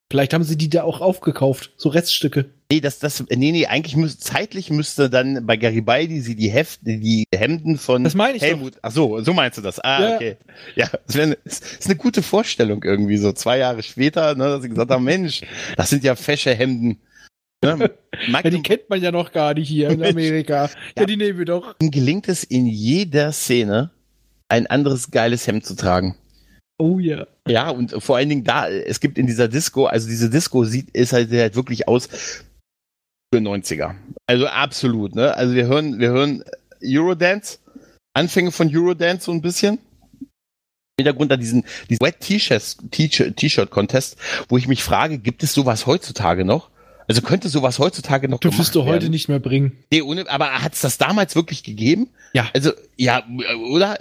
Vielleicht 0.09 0.33
haben 0.33 0.43
sie 0.43 0.57
die 0.57 0.69
da 0.69 0.83
auch 0.83 1.01
aufgekauft, 1.01 1.73
so 1.75 1.89
Reststücke. 1.89 2.45
Nee, 2.71 2.79
das, 2.79 2.99
das, 2.99 3.23
nee, 3.29 3.51
nee, 3.51 3.65
eigentlich 3.65 3.95
müsste, 3.97 4.23
zeitlich 4.23 4.69
müsste 4.69 5.09
dann 5.09 5.45
bei 5.45 5.57
Garibaldi 5.57 6.21
sie 6.21 6.35
die 6.35 6.49
Heft, 6.49 6.79
die 6.83 7.25
Hemden 7.33 7.77
von 7.77 8.03
das 8.03 8.15
meine 8.15 8.37
ich 8.37 8.41
Helmut. 8.41 8.75
Doch. 8.75 8.79
Ach 8.83 8.91
so, 8.91 9.21
so 9.21 9.33
meinst 9.33 9.57
du 9.57 9.61
das. 9.61 9.79
Ah, 9.79 10.01
ja. 10.01 10.15
okay. 10.15 10.37
Ja, 10.75 10.89
das 11.05 11.17
eine, 11.17 11.33
ist, 11.43 11.63
ist 11.79 11.85
eine 11.85 11.95
gute 11.95 12.21
Vorstellung 12.23 12.83
irgendwie, 12.83 13.17
so 13.17 13.33
zwei 13.33 13.57
Jahre 13.57 13.83
später, 13.83 14.35
ne, 14.35 14.45
dass 14.45 14.63
sie 14.63 14.69
gesagt 14.69 14.91
haben, 14.91 15.03
Mensch, 15.03 15.41
das 15.75 15.89
sind 15.89 16.03
ja 16.03 16.15
fesche 16.15 16.53
Hemden. 16.53 16.99
Ne? 17.63 17.91
ja, 18.27 18.41
die 18.43 18.61
kennt 18.61 18.89
man 18.89 19.01
ja 19.01 19.11
noch 19.11 19.31
gar 19.31 19.53
nicht 19.53 19.67
hier 19.67 19.89
in 19.89 20.03
Amerika. 20.05 20.65
Ja, 20.65 20.71
ja 20.99 21.05
die 21.05 21.17
nehmen 21.17 21.39
wir 21.39 21.45
doch. 21.45 21.75
Gelingt 21.79 22.27
es 22.27 22.43
in 22.43 22.65
jeder 22.65 23.31
Szene, 23.31 23.91
ein 24.49 24.67
anderes 24.67 25.11
geiles 25.11 25.47
Hemd 25.47 25.65
zu 25.65 25.75
tragen. 25.75 26.15
Oh 26.79 26.99
ja. 26.99 27.25
Ja, 27.47 27.69
und 27.69 27.95
vor 28.03 28.17
allen 28.17 28.29
Dingen 28.29 28.43
da, 28.43 28.69
es 28.69 28.99
gibt 28.99 29.17
in 29.17 29.25
dieser 29.25 29.47
Disco, 29.47 29.85
also 29.87 30.07
diese 30.07 30.29
Disco 30.29 30.63
sieht, 30.63 30.91
ist 30.91 31.11
halt, 31.13 31.31
halt 31.31 31.55
wirklich 31.55 31.87
aus 31.87 32.07
für 33.33 33.39
90er. 33.39 33.95
Also 34.27 34.47
absolut, 34.47 35.15
ne? 35.15 35.35
Also 35.35 35.55
wir 35.55 35.65
hören, 35.65 35.99
wir 35.99 36.09
hören 36.09 36.43
Eurodance, 36.83 37.59
Anfänge 38.13 38.51
von 38.51 38.69
Eurodance 38.73 39.25
so 39.25 39.31
ein 39.31 39.41
bisschen. 39.41 39.79
Hintergrund 40.99 41.31
an 41.31 41.39
diesen, 41.39 41.63
diesen 41.89 42.01
Wet 42.01 42.19
T-Shirt-Contest, 42.21 44.17
wo 44.49 44.57
ich 44.57 44.67
mich 44.67 44.83
frage, 44.83 45.19
gibt 45.19 45.43
es 45.43 45.53
sowas 45.53 45.85
heutzutage 45.85 46.43
noch? 46.43 46.71
Also 47.07 47.21
könnte 47.21 47.47
sowas 47.47 47.79
heutzutage 47.79 48.27
noch 48.27 48.39
Dürftest 48.39 48.75
du 48.75 48.83
heute 48.83 49.03
werden? 49.03 49.11
nicht 49.11 49.29
mehr 49.29 49.39
bringen. 49.39 49.77
Nee, 49.91 50.01
ohne, 50.01 50.29
aber 50.29 50.61
hat 50.61 50.73
es 50.73 50.81
das 50.81 50.97
damals 50.97 51.35
wirklich 51.35 51.63
gegeben? 51.63 52.09
Ja. 52.33 52.49
Also, 52.53 52.71
ja, 52.97 53.23
oder? 53.71 53.97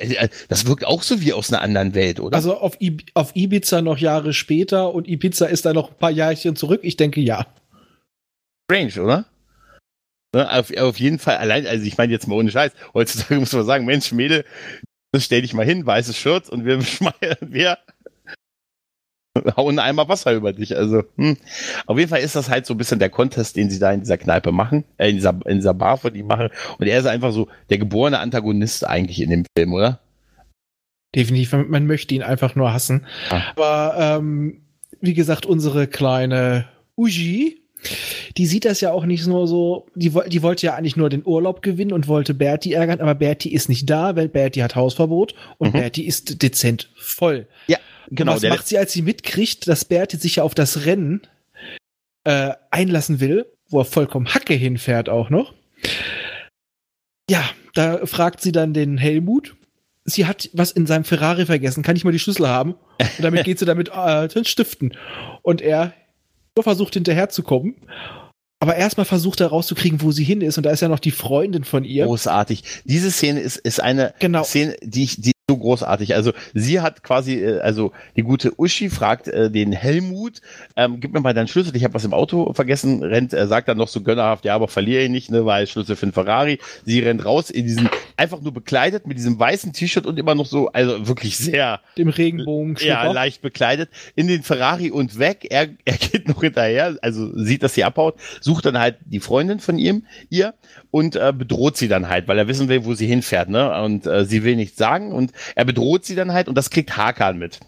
Das 0.49 0.67
wirkt 0.67 0.85
auch 0.85 1.03
so 1.03 1.21
wie 1.21 1.33
aus 1.33 1.53
einer 1.53 1.63
anderen 1.63 1.95
Welt, 1.95 2.19
oder? 2.19 2.35
Also 2.35 2.59
auf, 2.59 2.81
I 2.81 2.97
auf 3.15 3.37
Ibiza 3.37 3.81
noch 3.81 3.99
Jahre 3.99 4.33
später 4.33 4.93
und 4.93 5.07
Ibiza 5.07 5.47
ist 5.47 5.65
da 5.65 5.73
noch 5.73 5.91
ein 5.91 5.99
paar 5.99 6.11
Jahrchen 6.11 6.57
zurück. 6.57 6.81
Ich 6.83 6.97
denke 6.97 7.21
ja. 7.21 7.47
Strange, 8.69 9.01
oder? 9.01 9.25
Auf, 10.33 10.77
auf 10.77 10.99
jeden 10.99 11.21
Fall, 11.21 11.37
allein, 11.37 11.67
also 11.67 11.85
ich 11.85 11.97
meine 11.97 12.13
jetzt 12.13 12.27
mal 12.27 12.35
ohne 12.35 12.51
Scheiß, 12.51 12.73
heutzutage 12.93 13.39
muss 13.39 13.53
man 13.53 13.65
sagen, 13.65 13.87
Mensch, 13.87 14.11
Mädel, 14.11 14.45
stell 15.17 15.43
dich 15.43 15.55
mal 15.55 15.65
hin, 15.65 15.87
weißes 15.87 16.19
Shirt 16.19 16.49
und 16.51 16.65
wir, 16.65 16.81
wir 17.41 17.79
hauen 19.57 19.79
einmal 19.79 20.09
Wasser 20.09 20.33
über 20.33 20.53
dich. 20.53 20.77
Also, 20.77 21.05
hm. 21.17 21.37
auf 21.87 21.99
jeden 21.99 22.11
Fall 22.11 22.21
ist 22.21 22.37
das 22.37 22.49
halt 22.49 22.67
so 22.67 22.75
ein 22.75 22.79
bisschen 22.79 22.99
der 22.99 23.11
Contest, 23.11 23.57
den 23.57 23.71
sie 23.71 23.79
da 23.79 23.93
in 23.93 24.01
dieser 24.01 24.19
Kneipe 24.19 24.53
machen, 24.53 24.85
äh, 24.97 25.11
in 25.11 25.17
dieser, 25.17 25.39
in 25.47 25.57
dieser 25.57 25.75
Bar 25.75 25.99
von 25.99 26.15
ihm 26.15 26.27
machen. 26.27 26.49
Und 26.79 26.87
er 26.87 26.99
ist 26.99 27.07
einfach 27.07 27.33
so 27.33 27.49
der 27.71 27.79
geborene 27.79 28.19
Antagonist 28.19 28.87
eigentlich 28.87 29.21
in 29.21 29.31
dem 29.31 29.45
Film, 29.57 29.73
oder? 29.75 30.01
Definitiv, 31.15 31.53
man 31.53 31.87
möchte 31.87 32.15
ihn 32.15 32.23
einfach 32.23 32.55
nur 32.55 32.73
hassen. 32.73 33.07
Ah. 33.31 33.43
Aber 33.55 33.95
ähm, 33.99 34.61
wie 35.01 35.15
gesagt, 35.15 35.47
unsere 35.47 35.87
kleine 35.87 36.67
Uji, 36.97 37.63
die 38.37 38.47
sieht 38.47 38.65
das 38.65 38.81
ja 38.81 38.93
auch 38.93 39.05
nicht 39.05 39.27
nur 39.27 39.47
so, 39.47 39.87
die, 39.95 40.13
die 40.29 40.43
wollte 40.43 40.67
ja 40.67 40.75
eigentlich 40.75 40.97
nur 40.97 41.09
den 41.09 41.25
Urlaub 41.25 41.63
gewinnen 41.63 41.93
und 41.93 42.09
wollte 42.09 42.35
Bertie 42.35 42.73
ärgern, 42.73 43.01
aber 43.01 43.15
Bertie 43.15 43.53
ist 43.53 43.69
nicht 43.69 43.89
da, 43.89 44.17
weil 44.17 44.29
Bertie 44.29 44.63
hat 44.63 44.77
Hausverbot 44.77 45.35
und 45.59 45.75
mhm. 45.75 45.79
Bertie 45.79 46.07
ist 46.07 46.43
dezent 46.43 46.91
voll. 46.97 47.47
Ja. 47.67 47.79
Genau. 48.11 48.35
Und 48.35 48.43
was 48.43 48.49
macht 48.49 48.69
sie, 48.69 48.79
als 48.79 48.93
sie 48.93 49.03
mitkriegt, 49.03 49.69
dass 49.69 49.85
Bertie 49.85 50.17
sich 50.17 50.37
ja 50.37 50.43
auf 50.43 50.55
das 50.55 50.85
Rennen 50.85 51.23
äh, 52.25 52.53
einlassen 52.71 53.21
will, 53.21 53.47
wo 53.69 53.81
er 53.81 53.85
vollkommen 53.85 54.35
Hacke 54.35 54.55
hinfährt 54.55 55.09
auch 55.09 55.31
noch? 55.31 55.55
Ja, 57.29 57.49
da 57.75 58.07
fragt 58.07 58.41
sie 58.41 58.53
dann 58.53 58.73
den 58.73 58.99
Helmut. 58.99 59.57
Sie 60.05 60.27
hat 60.27 60.49
was 60.53 60.71
in 60.71 60.87
seinem 60.87 61.05
Ferrari 61.05 61.47
vergessen. 61.47 61.83
Kann 61.83 61.97
ich 61.97 62.05
mal 62.05 62.13
die 62.13 62.21
Schlüssel 62.21 62.49
haben? 62.49 62.75
Und 62.99 63.23
damit 63.23 63.45
geht 63.45 63.59
sie 63.59 63.65
damit 63.65 63.89
äh, 63.95 64.45
stiften. 64.45 64.97
Und 65.43 65.61
er 65.61 65.93
versucht 66.59 66.95
hinterherzukommen. 66.95 67.75
Aber 68.61 68.77
erstmal 68.77 69.05
versucht 69.05 69.41
er 69.41 69.49
rauszukriegen, 69.49 70.01
wo 70.01 70.13
sie 70.13 70.25
hin 70.25 70.41
ist. 70.41 70.57
Und 70.57 70.65
da 70.65 70.71
ist 70.71 70.81
ja 70.81 70.89
noch 70.89 70.99
die 70.99 71.11
Freundin 71.11 71.65
von 71.65 71.85
ihr. 71.85 72.07
Großartig. 72.07 72.63
Diese 72.85 73.11
Szene 73.11 73.41
ist, 73.41 73.57
ist 73.59 73.83
eine 73.83 74.15
genau. 74.19 74.45
Szene, 74.45 74.77
die 74.83 75.05
ich, 75.05 75.21
die 75.21 75.33
so 75.49 75.57
großartig. 75.57 76.17
Also 76.17 76.33
sie 76.55 76.81
hat 76.81 77.05
quasi, 77.05 77.35
äh, 77.35 77.61
also 77.61 77.93
die 78.17 78.23
gute 78.23 78.59
Uschi 78.59 78.91
fragt 78.91 79.29
äh, 79.29 79.49
den 79.49 79.71
Helmut, 79.71 80.41
ähm, 80.75 80.99
gib 80.99 81.13
mir 81.13 81.21
mal 81.21 81.35
deinen 81.35 81.47
Schlüssel, 81.47 81.77
ich 81.77 81.85
habe 81.85 81.95
was 81.95 82.05
im 82.05 82.13
Auto 82.13 82.53
vergessen, 82.53 83.05
rennt, 83.05 83.33
äh, 83.33 83.47
sagt 83.47 83.69
dann 83.69 83.79
noch 83.79 83.87
so 83.87 84.01
gönnerhaft, 84.01 84.45
ja, 84.45 84.57
aber 84.57 84.67
verliere 84.67 85.05
ihn 85.05 85.13
nicht, 85.13 85.31
ne, 85.31 85.47
weil 85.47 85.69
Schlüssel 85.69 85.95
für 85.95 86.07
den 86.07 86.13
Ferrari. 86.13 86.59
Sie 86.85 86.99
rennt 86.99 87.25
raus 87.25 87.51
in 87.51 87.65
diesen, 87.65 87.89
einfach 88.17 88.41
nur 88.41 88.53
bekleidet 88.53 89.07
mit 89.07 89.19
diesem 89.19 89.39
weißen 89.39 89.73
T-Shirt 89.73 90.05
und 90.05 90.19
immer 90.19 90.35
noch 90.35 90.47
so, 90.47 90.67
also 90.73 91.07
wirklich 91.07 91.37
sehr. 91.37 91.81
Dem 91.97 92.09
Regenbogen. 92.09 92.77
Ja, 92.81 93.13
leicht 93.13 93.41
bekleidet, 93.41 93.91
in 94.17 94.27
den 94.27 94.43
Ferrari 94.43 94.91
und 94.91 95.17
weg. 95.21 95.47
Er, 95.49 95.69
er 95.85 95.97
geht 95.97 96.27
noch 96.27 96.41
hinterher, 96.41 96.97
also 97.03 97.31
sieht, 97.39 97.63
dass 97.63 97.75
sie 97.75 97.85
abhaut, 97.85 98.17
sucht 98.41 98.67
dann 98.67 98.81
halt 98.81 98.97
die 99.05 99.21
Freundin 99.21 99.61
von 99.61 99.79
ihm, 99.79 100.07
ihr, 100.29 100.55
und 100.91 101.15
äh, 101.15 101.33
bedroht 101.33 101.77
sie 101.77 101.87
dann 101.87 102.09
halt, 102.09 102.27
weil 102.27 102.37
er 102.37 102.49
wissen 102.49 102.69
will, 102.69 102.85
wo 102.85 102.95
sie 102.95 103.07
hinfährt, 103.07 103.49
ne, 103.49 103.81
und 103.85 104.09
äh, 104.09 104.25
sie 104.25 104.43
will 104.43 104.57
nichts 104.57 104.77
sagen 104.77 105.13
und 105.13 105.36
er 105.55 105.65
bedroht 105.65 106.05
sie 106.05 106.15
dann 106.15 106.33
halt 106.33 106.49
und 106.49 106.57
das 106.57 106.71
kriegt 106.71 106.97
Hakan 106.97 107.39
mit. 107.39 107.61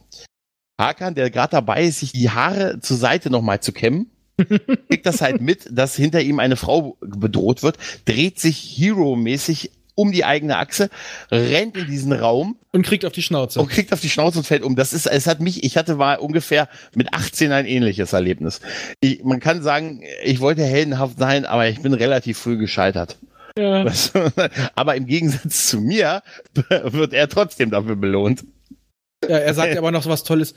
Hakan, 0.81 1.14
der 1.14 1.31
gerade 1.31 1.50
dabei 1.50 1.85
ist, 1.85 2.00
sich 2.00 2.12
die 2.12 2.31
Haare 2.31 2.81
zur 2.81 2.96
Seite 2.96 3.31
nochmal 3.31 3.61
zu 3.61 3.72
kämmen, 3.72 4.11
kriegt 4.88 5.07
das 5.07 5.20
halt 5.20 5.40
mit, 5.40 5.68
dass 5.70 5.96
hinter 5.96 6.20
ihm 6.20 6.38
eine 6.38 6.57
Frau 6.57 6.96
bedroht 7.00 7.62
wird, 7.62 7.78
dreht 8.04 8.38
sich 8.38 8.57
Hero-mäßig 8.57 9.72
um 9.98 10.12
die 10.12 10.24
eigene 10.24 10.59
Achse, 10.59 10.90
rennt 11.33 11.76
in 11.76 11.88
diesen 11.88 12.12
Raum 12.12 12.57
und 12.70 12.87
kriegt 12.87 13.04
auf 13.04 13.12
die 13.12 13.22
Schnauze. 13.22 13.61
Und 13.61 13.68
kriegt 13.68 13.92
auf 13.92 14.00
die 14.00 14.09
Schnauze 14.09 14.38
und 14.38 14.44
fällt 14.44 14.62
um. 14.62 14.76
Das 14.76 14.92
ist, 14.92 15.07
es 15.07 15.26
hat 15.26 15.40
mich, 15.40 15.64
ich 15.64 15.76
hatte 15.76 15.96
mal 15.96 16.18
ungefähr 16.18 16.68
mit 16.94 17.12
18 17.12 17.50
ein 17.50 17.66
ähnliches 17.66 18.12
Erlebnis. 18.12 18.61
Ich, 19.00 19.24
man 19.24 19.40
kann 19.40 19.61
sagen, 19.61 20.04
ich 20.22 20.38
wollte 20.38 20.62
heldenhaft 20.62 21.18
sein, 21.18 21.44
aber 21.44 21.68
ich 21.68 21.83
bin 21.83 21.94
relativ 21.94 22.38
früh 22.38 22.57
gescheitert. 22.59 23.18
Ja. 23.58 23.84
aber 24.76 24.94
im 24.94 25.06
Gegensatz 25.06 25.66
zu 25.66 25.80
mir 25.80 26.22
wird 26.68 27.12
er 27.12 27.28
trotzdem 27.28 27.70
dafür 27.70 27.96
belohnt. 27.96 28.44
Ja, 29.28 29.38
er 29.38 29.52
sagt 29.52 29.76
aber 29.76 29.90
noch 29.90 30.04
so 30.04 30.10
was 30.10 30.22
Tolles. 30.22 30.54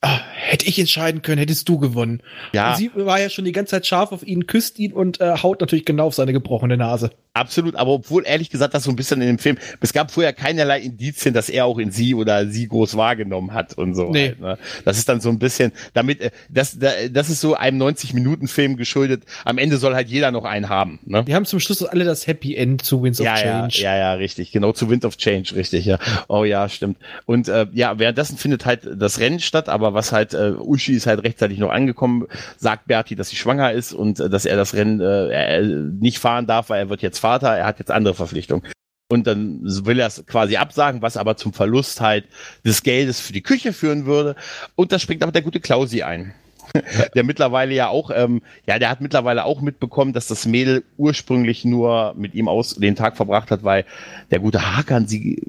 Ah, 0.00 0.20
hätte 0.46 0.66
ich 0.66 0.78
entscheiden 0.78 1.22
können, 1.22 1.38
hättest 1.38 1.68
du 1.68 1.78
gewonnen. 1.78 2.22
Ja. 2.52 2.70
Und 2.70 2.76
sie 2.76 2.90
war 2.94 3.20
ja 3.20 3.28
schon 3.28 3.44
die 3.44 3.52
ganze 3.52 3.70
Zeit 3.70 3.86
scharf 3.86 4.12
auf 4.12 4.26
ihn, 4.26 4.46
küsst 4.46 4.78
ihn 4.78 4.92
und 4.92 5.20
äh, 5.20 5.36
haut 5.42 5.60
natürlich 5.60 5.84
genau 5.84 6.06
auf 6.06 6.14
seine 6.14 6.32
gebrochene 6.32 6.76
Nase. 6.76 7.10
Absolut, 7.36 7.76
aber 7.76 7.90
obwohl 7.90 8.24
ehrlich 8.24 8.48
gesagt 8.48 8.72
das 8.72 8.84
so 8.84 8.90
ein 8.90 8.96
bisschen 8.96 9.20
in 9.20 9.26
dem 9.26 9.38
Film, 9.38 9.58
es 9.80 9.92
gab 9.92 10.10
vorher 10.10 10.32
keinerlei 10.32 10.80
Indizien, 10.80 11.34
dass 11.34 11.50
er 11.50 11.66
auch 11.66 11.76
in 11.78 11.90
sie 11.90 12.14
oder 12.14 12.46
sie 12.46 12.66
groß 12.66 12.96
wahrgenommen 12.96 13.52
hat 13.52 13.76
und 13.76 13.94
so. 13.94 14.10
Nee. 14.10 14.28
Halt, 14.28 14.40
ne? 14.40 14.58
Das 14.86 14.96
ist 14.96 15.06
dann 15.06 15.20
so 15.20 15.28
ein 15.28 15.38
bisschen, 15.38 15.72
damit, 15.92 16.22
äh, 16.22 16.30
das, 16.48 16.78
das 16.78 17.28
ist 17.28 17.42
so 17.42 17.54
einem 17.54 17.82
90-Minuten-Film 17.82 18.78
geschuldet. 18.78 19.24
Am 19.44 19.58
Ende 19.58 19.76
soll 19.76 19.94
halt 19.94 20.08
jeder 20.08 20.30
noch 20.30 20.44
einen 20.44 20.70
haben. 20.70 20.98
Ne? 21.04 21.24
Die 21.24 21.34
haben 21.34 21.44
zum 21.44 21.60
Schluss 21.60 21.82
alle 21.82 22.06
das 22.06 22.26
Happy 22.26 22.54
End 22.54 22.82
zu 22.82 23.02
Winds 23.02 23.18
ja, 23.18 23.34
of 23.34 23.40
Change. 23.40 23.82
Ja, 23.82 23.94
ja, 23.94 23.98
ja, 23.98 24.12
richtig, 24.14 24.50
genau, 24.50 24.72
zu 24.72 24.88
Wind 24.88 25.04
of 25.04 25.18
Change, 25.18 25.56
richtig, 25.56 25.84
ja. 25.84 25.98
Oh 26.28 26.44
ja, 26.44 26.70
stimmt. 26.70 26.96
Und 27.26 27.48
äh, 27.48 27.66
ja, 27.74 27.98
währenddessen 27.98 28.38
findet 28.38 28.64
halt 28.64 28.88
das 28.96 29.20
Rennen 29.20 29.40
statt, 29.40 29.68
aber 29.68 29.92
was 29.92 30.10
halt, 30.10 30.32
äh, 30.36 30.52
Uschi 30.58 30.94
ist 30.94 31.06
halt 31.06 31.22
rechtzeitig 31.24 31.58
noch 31.58 31.70
angekommen, 31.70 32.26
sagt 32.56 32.86
Berti, 32.86 33.16
dass 33.16 33.30
sie 33.30 33.36
schwanger 33.36 33.72
ist 33.72 33.92
und 33.92 34.20
äh, 34.20 34.28
dass 34.28 34.46
er 34.46 34.56
das 34.56 34.74
Rennen 34.74 35.00
äh, 35.00 35.62
nicht 36.00 36.18
fahren 36.18 36.46
darf, 36.46 36.70
weil 36.70 36.80
er 36.80 36.88
wird 36.88 37.02
jetzt 37.02 37.18
Vater, 37.18 37.48
er 37.48 37.66
hat 37.66 37.78
jetzt 37.78 37.90
andere 37.90 38.14
Verpflichtungen. 38.14 38.62
Und 39.08 39.26
dann 39.28 39.60
will 39.62 40.00
er 40.00 40.08
es 40.08 40.24
quasi 40.26 40.56
absagen, 40.56 41.00
was 41.00 41.16
aber 41.16 41.36
zum 41.36 41.52
Verlust 41.52 42.00
halt 42.00 42.24
des 42.64 42.82
Geldes 42.82 43.20
für 43.20 43.32
die 43.32 43.42
Küche 43.42 43.72
führen 43.72 44.04
würde. 44.04 44.34
Und 44.74 44.90
da 44.90 44.98
springt 44.98 45.22
aber 45.22 45.30
der 45.30 45.42
gute 45.42 45.60
Klausi 45.60 46.02
ein. 46.02 46.34
der 47.14 47.24
mittlerweile 47.24 47.74
ja 47.74 47.88
auch, 47.88 48.10
ähm, 48.12 48.42
ja, 48.66 48.78
der 48.78 48.90
hat 48.90 49.00
mittlerweile 49.00 49.44
auch 49.44 49.60
mitbekommen, 49.60 50.12
dass 50.12 50.26
das 50.26 50.46
Mädel 50.46 50.84
ursprünglich 50.96 51.64
nur 51.64 52.14
mit 52.16 52.34
ihm 52.34 52.48
aus 52.48 52.74
den 52.74 52.96
Tag 52.96 53.16
verbracht 53.16 53.50
hat, 53.52 53.62
weil 53.62 53.84
der 54.32 54.40
gute 54.40 54.76
Hakan 54.76 55.06
sie 55.06 55.42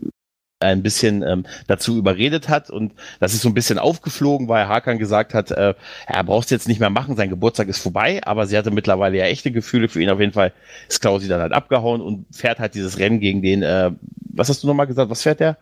ein 0.59 0.81
bisschen 0.81 1.23
ähm, 1.23 1.45
dazu 1.67 1.97
überredet 1.97 2.49
hat 2.49 2.69
und 2.69 2.93
das 3.19 3.33
ist 3.33 3.41
so 3.41 3.49
ein 3.49 3.53
bisschen 3.53 3.77
aufgeflogen, 3.77 4.47
weil 4.47 4.67
Hakan 4.67 4.97
gesagt 4.97 5.33
hat, 5.33 5.51
äh, 5.51 5.75
er 6.07 6.23
braucht 6.23 6.45
es 6.45 6.49
jetzt 6.51 6.67
nicht 6.67 6.79
mehr 6.79 6.89
machen, 6.89 7.15
sein 7.15 7.29
Geburtstag 7.29 7.67
ist 7.67 7.79
vorbei, 7.79 8.21
aber 8.23 8.47
sie 8.47 8.57
hatte 8.57 8.71
mittlerweile 8.71 9.17
ja 9.17 9.25
echte 9.25 9.51
Gefühle 9.51 9.87
für 9.87 10.01
ihn. 10.01 10.09
Auf 10.09 10.19
jeden 10.19 10.33
Fall 10.33 10.53
ist 10.89 11.01
Klausi 11.01 11.27
dann 11.27 11.41
halt 11.41 11.53
abgehauen 11.53 12.01
und 12.01 12.25
fährt 12.35 12.59
halt 12.59 12.73
dieses 12.73 12.97
Rennen 12.97 13.19
gegen 13.19 13.41
den, 13.41 13.61
äh, 13.61 13.91
was 14.29 14.49
hast 14.49 14.63
du 14.63 14.67
nochmal 14.67 14.87
gesagt, 14.87 15.11
was 15.11 15.23
fährt 15.23 15.39
der? 15.39 15.57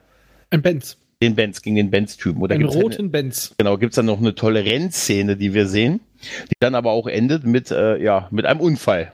Ein 0.49 0.62
Benz. 0.62 0.97
Den 1.21 1.36
Benz, 1.36 1.62
gegen 1.62 1.77
den 1.77 1.91
Benz-Typen. 1.91 2.45
Gibt's 2.45 2.75
roten 2.75 2.99
eine, 2.99 3.10
Benz. 3.10 3.55
Genau, 3.58 3.77
gibt's 3.77 3.95
dann 3.95 4.05
noch 4.05 4.19
eine 4.19 4.36
tolle 4.36 4.65
Rennszene, 4.65 5.38
die 5.38 5.53
wir 5.53 5.65
sehen, 5.65 6.01
die 6.49 6.55
dann 6.60 6.75
aber 6.75 6.91
auch 6.91 7.08
endet 7.08 7.45
mit, 7.45 7.71
äh, 7.71 7.97
ja, 8.01 8.27
mit 8.31 8.45
einem 8.45 8.60
Unfall. 8.60 9.13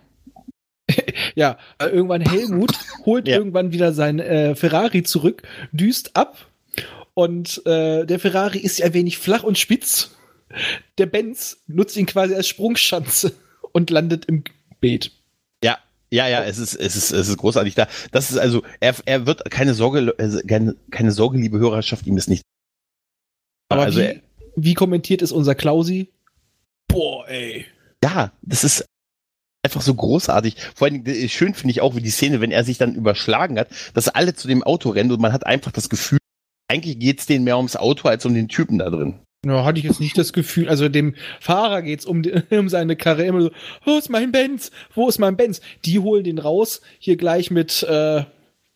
Ja, 1.36 1.58
äh, 1.80 1.88
irgendwann 1.88 2.22
Helmut 2.22 2.72
holt 3.06 3.28
Ja. 3.28 3.38
irgendwann 3.38 3.72
wieder 3.72 3.94
sein 3.94 4.20
äh, 4.20 4.56
Ferrari 4.56 5.04
zurück, 5.04 5.44
düst 5.72 6.16
ab 6.16 6.48
und 7.14 7.66
äh, 7.66 8.06
der 8.06 8.20
Ferrari 8.20 8.60
ist 8.60 8.80
ja 8.80 8.88
ein 8.88 8.94
wenig 8.94 9.18
flach 9.18 9.44
und 9.44 9.58
spitz. 9.58 10.12
Der 10.98 11.06
Benz 11.06 11.62
nutzt 11.68 11.96
ihn 11.98 12.06
quasi 12.06 12.36
als 12.36 12.48
Sprungschanze 12.48 13.34
und 13.72 13.90
landet 13.90 14.26
im 14.26 14.44
Beet. 14.80 15.12
Ja, 15.64 15.78
ja, 16.10 16.28
ja, 16.28 16.44
es 16.44 16.58
ist, 16.58 16.76
es 16.76 16.96
ist, 16.96 17.12
es 17.12 17.30
ist 17.30 17.38
großartig 17.38 17.76
da. 17.76 17.88
Das 18.12 18.32
ist 18.32 18.38
also, 18.38 18.64
er, 18.80 18.96
er 19.06 19.26
wird 19.26 19.50
keine 19.50 19.74
Sorge, 19.74 20.14
also 20.18 20.40
keine, 20.46 20.76
keine 20.90 21.12
Sorge, 21.12 21.38
liebe 21.38 21.60
Hörerschaft, 21.60 22.06
ihm 22.08 22.18
ist 22.18 22.28
nicht. 22.30 22.44
Aber 23.70 23.84
also, 23.84 24.02
wie, 24.02 24.22
wie 24.56 24.74
kommentiert 24.74 25.22
es 25.22 25.32
unser 25.32 25.56
Klausi? 25.56 26.10
Boah, 26.90 27.26
ey. 27.30 27.66
ja, 28.04 28.34
das 28.42 28.66
ist 28.66 28.86
einfach 29.64 29.82
so 29.82 29.94
großartig. 29.94 30.56
Vor 30.76 30.88
allem 30.88 31.06
äh, 31.06 31.28
schön 31.30 31.54
finde 31.54 31.72
ich 31.72 31.82
auch, 31.82 31.96
wie 31.96 32.02
die 32.02 32.10
Szene, 32.10 32.42
wenn 32.42 32.52
er 32.52 32.64
sich 32.64 32.78
dann 32.78 32.96
überschlagen 32.96 33.60
hat, 33.60 33.70
dass 33.94 34.08
alle 34.08 34.34
zu 34.34 34.48
dem 34.48 34.64
Auto 34.64 34.90
rennen 34.90 35.12
und 35.12 35.22
man 35.22 35.34
hat 35.34 35.46
einfach 35.46 35.72
das 35.72 35.90
Gefühl, 35.90 36.20
eigentlich 36.68 37.00
geht's 37.00 37.26
denen 37.26 37.44
mehr 37.44 37.58
ums 37.58 37.76
Auto 37.76 38.08
als 38.08 38.26
um 38.26 38.34
den 38.34 38.48
Typen 38.48 38.80
da 38.80 38.90
drin. 38.90 39.20
Ja, 39.46 39.66
hatte 39.66 39.80
ich 39.80 39.86
jetzt 39.86 40.00
nicht 40.00 40.18
das 40.18 40.34
Gefühl. 40.34 40.70
Also 40.70 40.88
dem 40.88 41.16
Fahrer 41.40 41.82
geht's 41.82 42.06
um, 42.06 42.24
um 42.52 42.70
seine 42.70 42.96
Karre 42.96 43.24
immer 43.26 43.42
so, 43.42 43.52
wo 43.84 43.98
ist 43.98 44.10
mein 44.10 44.32
Benz? 44.32 44.72
Wo 44.94 45.10
ist 45.10 45.20
mein 45.20 45.36
Benz? 45.36 45.62
Die 45.86 46.00
holen 46.00 46.24
den 46.24 46.38
raus, 46.38 46.82
hier 47.00 47.18
gleich 47.18 47.52
mit 47.52 47.84
äh, 47.84 48.24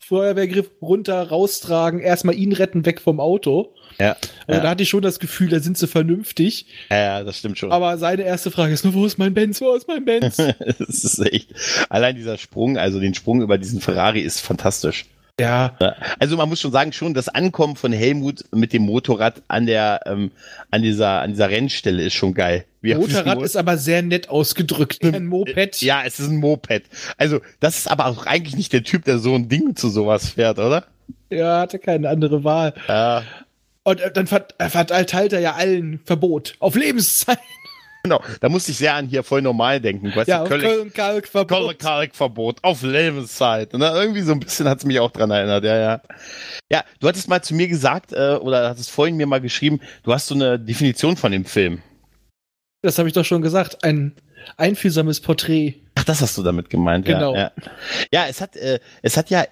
Feuerwehrgriff 0.08 0.70
runter, 0.82 1.30
raustragen, 1.30 2.00
erstmal 2.00 2.36
ihn 2.36 2.54
retten, 2.54 2.86
weg 2.86 3.02
vom 3.02 3.20
Auto. 3.20 3.74
Ja, 4.00 4.16
Also 4.46 4.58
ja. 4.58 4.60
Da 4.60 4.70
hatte 4.70 4.84
ich 4.84 4.90
schon 4.90 5.02
das 5.02 5.20
Gefühl, 5.20 5.50
da 5.50 5.60
sind 5.60 5.78
sie 5.78 5.88
vernünftig. 5.88 6.68
ja, 6.92 7.24
das 7.24 7.40
stimmt 7.40 7.58
schon. 7.58 7.72
Aber 7.72 7.98
seine 7.98 8.24
erste 8.24 8.52
Frage 8.52 8.74
ist 8.74 8.84
nur, 8.84 8.94
wo 8.94 9.06
ist 9.06 9.18
mein 9.18 9.34
Benz? 9.34 9.62
Wo 9.62 9.74
ist 9.74 9.88
mein 9.88 10.06
Benz? 10.06 10.38
das 10.80 11.04
ist 11.04 11.20
echt, 11.26 11.50
allein 11.90 12.16
dieser 12.16 12.38
Sprung, 12.38 12.78
also 12.78 13.00
den 13.00 13.14
Sprung 13.16 13.42
über 13.42 13.58
diesen 13.58 13.82
Ferrari 13.82 14.20
ist 14.20 14.42
fantastisch. 14.42 15.06
ja, 15.40 15.76
Ja, 15.80 15.96
Also 16.20 16.38
man 16.38 16.50
muss 16.50 16.62
schon 16.62 16.72
sagen, 16.72 16.94
schon 16.94 17.14
das 17.14 17.30
Ankommen 17.30 17.76
von 17.76 17.92
Helmut 17.92 18.44
mit 18.54 18.74
dem 18.74 18.84
Motorrad 18.84 19.42
an 19.48 19.66
der 19.66 20.02
ähm, 20.06 20.32
an 20.72 20.82
dieser 20.84 21.22
an 21.22 21.32
dieser 21.32 21.50
Rennstelle 21.50 22.04
ist 22.04 22.14
schon 22.14 22.34
geil. 22.34 22.66
Diesem 22.94 23.02
Motorrad 23.02 23.38
Mo- 23.40 23.44
ist 23.44 23.58
aber 23.58 23.78
sehr 23.78 24.02
nett 24.04 24.30
ausgedrückt. 24.30 25.04
Ein 25.04 25.26
Moped. 25.26 25.82
ja, 25.82 26.04
es 26.06 26.20
ist 26.20 26.30
ein 26.30 26.38
Moped. 26.38 26.84
Also 27.18 27.42
das 27.60 27.78
ist 27.80 27.90
aber 27.92 28.06
auch 28.06 28.26
eigentlich 28.26 28.56
nicht 28.56 28.72
der 28.74 28.84
Typ, 28.84 29.06
der 29.06 29.18
so 29.20 29.34
ein 29.36 29.50
Ding 29.50 29.76
zu 29.76 29.90
sowas 29.90 30.30
fährt, 30.30 30.60
oder? 30.60 30.86
Ja, 31.30 31.60
hatte 31.62 31.80
keine 31.80 32.10
andere 32.10 32.44
Wahl. 32.44 32.74
Ja, 32.88 33.24
Und 33.84 34.00
äh, 34.02 34.12
dann 34.12 34.28
äh, 34.58 34.70
verteilt 34.70 35.34
er 35.34 35.40
ja 35.40 35.54
allen 35.54 36.00
Verbot. 36.06 36.56
Auf 36.60 36.76
Lebenszeit. 36.76 37.40
genau. 38.04 38.22
Da 38.40 38.50
musste 38.50 38.72
ich 38.72 38.78
sehr 38.78 38.94
an 38.94 39.08
hier 39.08 39.24
voll 39.24 39.42
normal 39.42 39.82
denken. 39.82 40.16
Weißt 40.16 40.28
Ja, 40.28 40.44
Köln, 40.46 40.62
Köln-Kalk-Verbot. 40.62 41.82
Verbot 42.14 42.58
auf 42.64 42.84
Lebenszeit. 42.84 43.74
Und 43.74 43.82
irgendwie 43.82 44.22
so 44.22 44.32
ein 44.34 44.40
bisschen 44.40 44.68
hat 44.70 44.80
es 44.80 44.86
mich 44.86 45.00
auch 45.00 45.12
dran 45.12 45.32
erinnert, 45.32 45.64
ja, 45.64 45.78
ja. 45.78 46.02
Ja, 46.72 46.84
du 47.00 47.08
hattest 47.08 47.28
mal 47.28 47.42
zu 47.42 47.54
mir 47.56 47.68
gesagt, 47.68 48.14
äh, 48.14 48.36
oder 48.40 48.70
hattest 48.70 48.92
vorhin 48.92 49.18
mir 49.18 49.28
mal 49.28 49.42
geschrieben, 49.42 49.80
du 50.04 50.14
hast 50.14 50.28
so 50.28 50.36
eine 50.36 50.60
Definition 50.60 51.18
von 51.18 51.32
dem 51.32 51.46
Film. 51.46 51.82
Das 52.86 53.00
habe 53.00 53.08
ich 53.10 53.14
doch 53.14 53.26
schon 53.26 53.42
gesagt. 53.42 53.84
Ein 53.84 54.14
einfühlsames 54.58 55.20
Porträt. 55.20 55.76
Ach, 55.96 56.04
das 56.04 56.22
hast 56.22 56.38
du 56.38 56.44
damit 56.44 56.70
gemeint, 56.70 57.06
Genau. 57.06 57.34
ja. 57.34 57.52
Ja, 57.58 57.72
ja 58.12 58.26
es 58.28 58.42
hat, 58.42 58.56
äh, 58.56 58.80
es 59.02 59.18
hat 59.18 59.30
ja, 59.32 59.44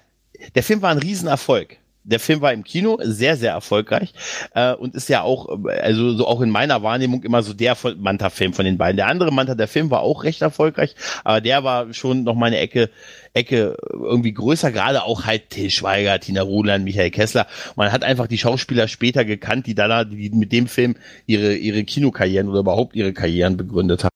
der 0.54 0.62
Film 0.62 0.82
war 0.82 0.90
ein 0.92 0.98
Riesenerfolg. 0.98 1.78
Der 2.04 2.20
Film 2.20 2.40
war 2.40 2.52
im 2.52 2.64
Kino 2.64 2.98
sehr, 3.02 3.36
sehr 3.36 3.52
erfolgreich 3.52 4.12
äh, 4.54 4.74
und 4.74 4.94
ist 4.94 5.08
ja 5.08 5.22
auch, 5.22 5.48
also 5.66 6.12
so 6.12 6.26
auch 6.26 6.40
in 6.42 6.50
meiner 6.50 6.82
Wahrnehmung 6.82 7.22
immer 7.22 7.42
so 7.42 7.54
der 7.54 7.76
Manta-Film 7.96 8.52
von 8.52 8.64
den 8.64 8.78
beiden. 8.78 8.96
Der 8.96 9.08
andere 9.08 9.32
Manta, 9.32 9.54
der 9.54 9.68
Film 9.68 9.90
war 9.90 10.00
auch 10.00 10.24
recht 10.24 10.42
erfolgreich, 10.42 10.94
aber 11.24 11.40
der 11.40 11.64
war 11.64 11.92
schon 11.94 12.24
noch 12.24 12.34
mal 12.34 12.46
eine 12.46 12.58
Ecke, 12.58 12.90
Ecke 13.32 13.76
irgendwie 13.90 14.32
größer, 14.32 14.70
gerade 14.70 15.02
auch 15.02 15.24
halt 15.24 15.50
Till 15.50 15.70
Schweiger, 15.70 16.20
Tina 16.20 16.42
Ruland, 16.42 16.84
Michael 16.84 17.10
Kessler. 17.10 17.46
Man 17.74 17.90
hat 17.90 18.04
einfach 18.04 18.26
die 18.26 18.38
Schauspieler 18.38 18.86
später 18.86 19.24
gekannt, 19.24 19.66
die 19.66 19.74
dann 19.74 20.10
die 20.10 20.30
mit 20.30 20.52
dem 20.52 20.66
Film 20.66 20.96
ihre, 21.26 21.54
ihre 21.54 21.84
Kinokarrieren 21.84 22.48
oder 22.48 22.60
überhaupt 22.60 22.94
ihre 22.94 23.12
Karrieren 23.12 23.56
begründet 23.56 24.04
haben. 24.04 24.14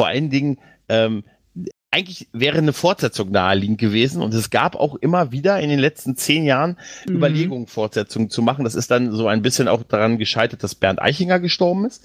Vor 0.00 0.08
allen 0.08 0.30
Dingen, 0.30 0.58
ähm, 0.88 1.24
eigentlich 1.96 2.28
wäre 2.32 2.58
eine 2.58 2.72
Fortsetzung 2.72 3.30
naheliegend 3.30 3.78
gewesen 3.78 4.22
und 4.22 4.34
es 4.34 4.50
gab 4.50 4.76
auch 4.76 4.96
immer 4.96 5.32
wieder 5.32 5.58
in 5.60 5.70
den 5.70 5.78
letzten 5.78 6.16
zehn 6.16 6.44
Jahren 6.44 6.76
Mhm. 7.06 7.16
Überlegungen, 7.16 7.66
Fortsetzungen 7.66 8.30
zu 8.30 8.42
machen. 8.42 8.64
Das 8.64 8.74
ist 8.74 8.90
dann 8.90 9.12
so 9.12 9.28
ein 9.28 9.42
bisschen 9.42 9.68
auch 9.68 9.82
daran 9.82 10.18
gescheitert, 10.18 10.62
dass 10.62 10.74
Bernd 10.74 11.00
Eichinger 11.00 11.40
gestorben 11.40 11.86
ist. 11.86 12.04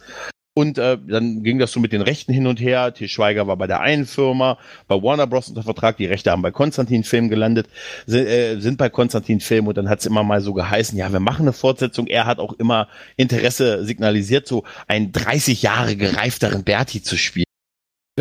Und 0.54 0.78
äh, 0.78 0.98
dann 1.08 1.44
ging 1.44 1.60
das 1.60 1.72
so 1.72 1.80
mit 1.80 1.94
den 1.94 2.02
Rechten 2.02 2.34
hin 2.34 2.46
und 2.46 2.60
her. 2.60 2.94
Til 2.94 3.08
Schweiger 3.08 3.48
war 3.48 3.56
bei 3.56 3.68
der 3.68 3.80
einen 3.80 4.06
Firma, 4.06 4.58
bei 4.88 4.96
Warner 5.02 5.26
Bros. 5.26 5.48
unter 5.48 5.64
Vertrag, 5.64 5.96
die 5.96 6.06
Rechte 6.06 6.32
haben 6.32 6.42
bei 6.42 6.52
Konstantin 6.52 7.06
Film 7.06 7.30
gelandet, 7.30 7.68
sind, 8.06 8.28
äh, 8.28 8.60
sind 8.60 8.78
bei 8.78 8.90
Konstantin 8.90 9.40
Film 9.40 9.68
und 9.68 9.78
dann 9.78 9.88
hat 9.88 10.00
es 10.00 10.06
immer 10.06 10.24
mal 10.24 10.42
so 10.42 10.54
geheißen, 10.54 10.98
ja, 10.98 11.12
wir 11.12 11.22
machen 11.22 11.44
eine 11.44 11.54
Fortsetzung. 11.54 12.08
Er 12.08 12.26
hat 12.26 12.40
auch 12.40 12.54
immer 12.54 12.90
Interesse 13.16 13.86
signalisiert, 13.86 14.46
so 14.46 14.66
einen 14.90 15.14
30 15.14 15.62
Jahre 15.62 15.96
gereifteren 15.96 16.64
Berti 16.66 17.02
zu 17.02 17.18
spielen. 17.18 17.46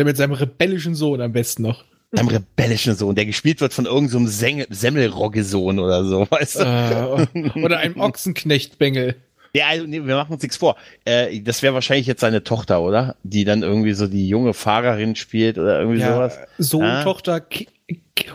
Der 0.01 0.05
mit 0.07 0.17
seinem 0.17 0.31
rebellischen 0.33 0.95
Sohn 0.95 1.21
am 1.21 1.31
besten 1.31 1.61
noch. 1.61 1.83
einem 2.17 2.27
rebellischen 2.27 2.95
Sohn, 2.95 3.13
der 3.13 3.27
gespielt 3.27 3.61
wird 3.61 3.71
von 3.71 3.85
irgendeinem 3.85 4.25
so 4.25 4.63
Semmelrogge-Sohn 4.71 5.77
oder 5.77 6.03
so, 6.05 6.25
weißt 6.31 6.55
du? 6.59 7.27
Äh, 7.35 7.59
oder 7.63 7.77
einem 7.77 7.99
Ochsenknechtbengel. 7.99 9.13
Ja, 9.53 9.67
also, 9.67 9.85
nee, 9.85 10.03
wir 10.03 10.15
machen 10.15 10.33
uns 10.33 10.41
nichts 10.41 10.57
vor. 10.57 10.75
Äh, 11.05 11.39
das 11.41 11.61
wäre 11.61 11.75
wahrscheinlich 11.75 12.07
jetzt 12.07 12.21
seine 12.21 12.43
Tochter, 12.43 12.81
oder? 12.81 13.15
Die 13.21 13.43
dann 13.43 13.61
irgendwie 13.61 13.93
so 13.93 14.07
die 14.07 14.27
junge 14.27 14.55
Fahrerin 14.55 15.15
spielt 15.15 15.59
oder 15.59 15.79
irgendwie 15.79 15.99
Ja, 15.99 16.15
sowas. 16.15 16.39
Sohn, 16.57 16.83
Ah. 16.83 17.03
Tochter, 17.03 17.39
Ki 17.39 17.67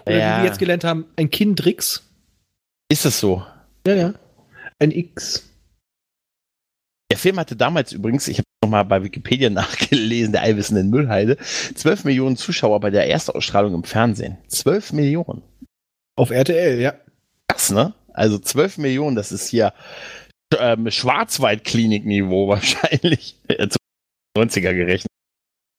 oder 0.04 0.16
Ja. 0.16 0.36
wie 0.38 0.42
wir 0.42 0.46
jetzt 0.46 0.60
gelernt 0.60 0.84
haben, 0.84 1.04
ein 1.16 1.30
Kindrix. 1.30 2.04
Ist 2.88 3.04
es 3.06 3.18
so? 3.18 3.42
Ja, 3.88 3.94
ja. 3.94 4.14
Ein 4.78 4.92
X. 4.92 5.50
Der 7.10 7.18
Film 7.18 7.38
hatte 7.38 7.56
damals 7.56 7.92
übrigens, 7.92 8.26
ich 8.28 8.38
habe 8.38 8.46
nochmal 8.62 8.84
bei 8.84 9.02
Wikipedia 9.02 9.50
nachgelesen, 9.50 10.32
der 10.32 10.42
Allwissen 10.42 10.76
in 10.76 10.90
Müllheide, 10.90 11.36
12 11.36 12.04
Millionen 12.04 12.36
Zuschauer 12.36 12.80
bei 12.80 12.90
der 12.90 13.08
Erstausstrahlung 13.08 13.74
im 13.74 13.84
Fernsehen. 13.84 14.38
12 14.48 14.92
Millionen. 14.92 15.42
Auf 16.16 16.30
RTL, 16.30 16.80
ja. 16.80 16.94
Krass, 17.48 17.70
ne? 17.70 17.94
Also 18.12 18.38
12 18.38 18.78
Millionen, 18.78 19.14
das 19.14 19.30
ist 19.30 19.48
hier 19.48 19.74
ähm, 20.58 20.90
Schwarzwaldklinik-Niveau 20.90 22.48
wahrscheinlich. 22.48 23.36
Äh, 23.48 23.68
zu 23.68 23.78
90er 24.36 24.74
gerechnet. 24.74 25.10